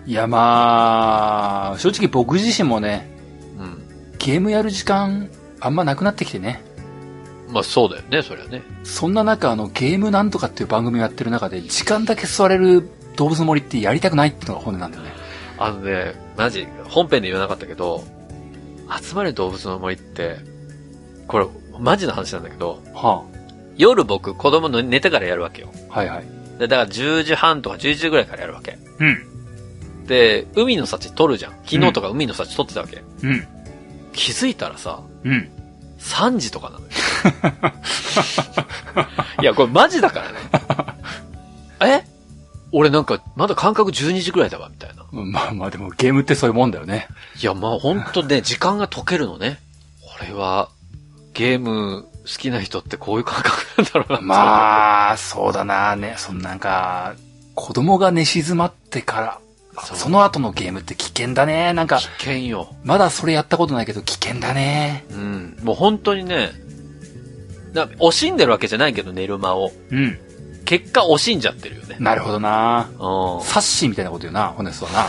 [0.05, 3.09] いやまあ、正直僕自身もね、
[3.59, 3.83] うん。
[4.17, 5.29] ゲームやる時間
[5.59, 6.63] あんまなくなってきてね。
[7.49, 8.61] まあそうだよね、そりゃね。
[8.83, 15.11] そんな中、あの、ゲームなんとかっていう番組をやってる中で、時間だけ座れる動物の森ってやりたくないってのが本音なんだよね。
[15.57, 18.03] あのね、マジ、本編で言わなかったけど、
[19.01, 20.37] 集まれ動物の森って、
[21.27, 21.47] これ、
[21.79, 23.23] マジな話なんだけど、は
[23.75, 25.71] 夜僕、子供の寝てからやるわけよ。
[25.89, 26.25] あ、はいはい。
[26.59, 28.77] で、だから10時半とか11時ぐらいからやるわけ。
[28.99, 30.05] うん。
[30.05, 31.51] で、海の幸取るじゃん。
[31.65, 33.03] 昨日とか海の幸取ってたわけ。
[33.23, 33.47] うん。
[34.13, 35.49] 気づいたらさ、うん。
[35.99, 36.91] 3時とかなのよ。
[39.41, 40.37] いや、これマジだからね。
[42.03, 42.16] え？
[42.71, 45.05] 俺なんか、まだ感覚12時ぐらいだわ、みたいな。
[45.11, 47.07] まあまあでもゲームってそういうもんだよね。
[47.41, 49.59] いや、まあほんとね、 時間が解けるのね。
[50.01, 50.69] これは、
[51.33, 54.21] ゲーム好きな人ってこういう感覚なんだろうな。
[54.21, 56.15] まあ、そうだなね。
[56.17, 57.15] そのなんか、
[57.55, 59.39] 子供が寝静まってから、
[59.83, 61.73] その後のゲームって危険だね。
[61.73, 62.75] なんか危、険よ。
[62.83, 65.05] まだそれやったことないけど危険だね。
[65.11, 65.57] うん。
[65.61, 66.51] もう本当にね、
[67.73, 69.71] な惜しんでるわけじゃないけど、寝る間を。
[69.91, 70.19] うん。
[70.67, 71.95] 結果惜しんじゃってるよね。
[71.99, 73.41] なるほどなうん。
[73.41, 75.05] サッシーみたいなこと言うな、ホネストはな。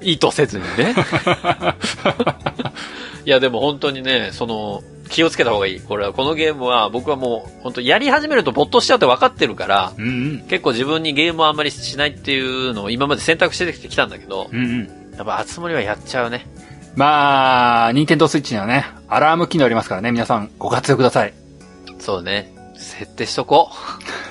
[0.00, 0.94] 意図せずにね。
[3.26, 5.80] いや、でも本当にね、その、気をつけた方がいい。
[5.80, 10.44] これは、このゲームは、僕はもう、本当やり始めると没頭しちゃうって分かってるから、うんうん。
[10.48, 14.88] 結構自分にゲームをあんまりしないっていうのを今まで選択してきたんだけど、うんうん。
[15.16, 16.46] やっぱ、あつ森はやっちゃうね。
[16.94, 21.34] まあ、ニンテンドースイッチにはね、アラーム機能ありますからね、皆さんご活用ください。
[21.98, 22.53] そうね。
[22.98, 23.70] 設定しとこ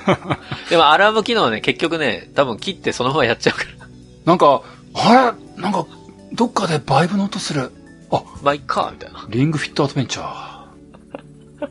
[0.06, 0.10] う。
[0.70, 3.86] でも、アラーム機能はね、結局ね、多分切ってそのままやっちゃうから。
[4.24, 4.62] なんか、
[4.94, 5.62] あれ？
[5.62, 5.86] なんか、
[6.32, 7.70] どっかでバイブの音する。
[8.10, 9.26] あ、まあ、いっか、みたいな。
[9.28, 10.54] リングフィットアドベンチャー。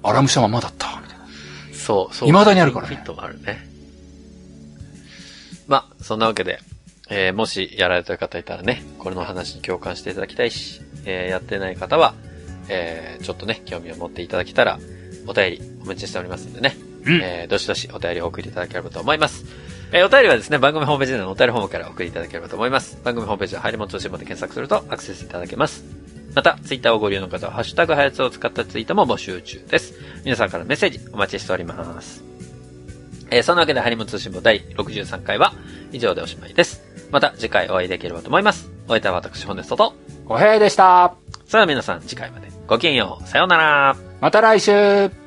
[0.01, 0.87] アラームしたままだった。
[1.01, 1.25] みたいな
[1.73, 2.29] そう、そう。
[2.29, 3.67] 未だにあるからねフィットもあるね。
[5.67, 6.59] まあ、そんなわけで、
[7.09, 12.13] えーもしやられてる方いたらね、これの話に共感していただきたいし、えーやってない方は、
[12.69, 14.79] えーちょっとね、興味を持っていただけたら、
[15.27, 16.75] お便りお待ちしておりますんでね、
[17.05, 19.45] うんえーどしどしお便りをお送りいただければと思います。
[19.91, 22.99] えーお便りはですね、番組ホームページ内のお便りフォームからお送りいただければと思います。
[23.03, 25.83] 番組ホームページは入り物通信簿で検索するとアクセスいただけます。
[26.35, 29.93] また、ツイッターをご利用の方は、ハッシュタグはやつを使ったツイートも募集中です。
[30.23, 32.23] 皆さんからメッセージお待ちしております。
[33.29, 35.53] えーそんなわけで、ハリモン通信簿第63回は
[35.91, 36.81] 以上でおしまいです。
[37.11, 38.71] また次回お会いできればと思います。
[38.87, 39.93] お相手は私、ホネストと、
[40.27, 41.13] 小平でした。
[41.45, 43.27] それでは皆さん次回までごきげんよう。
[43.27, 43.95] さようなら。
[44.21, 45.22] また来週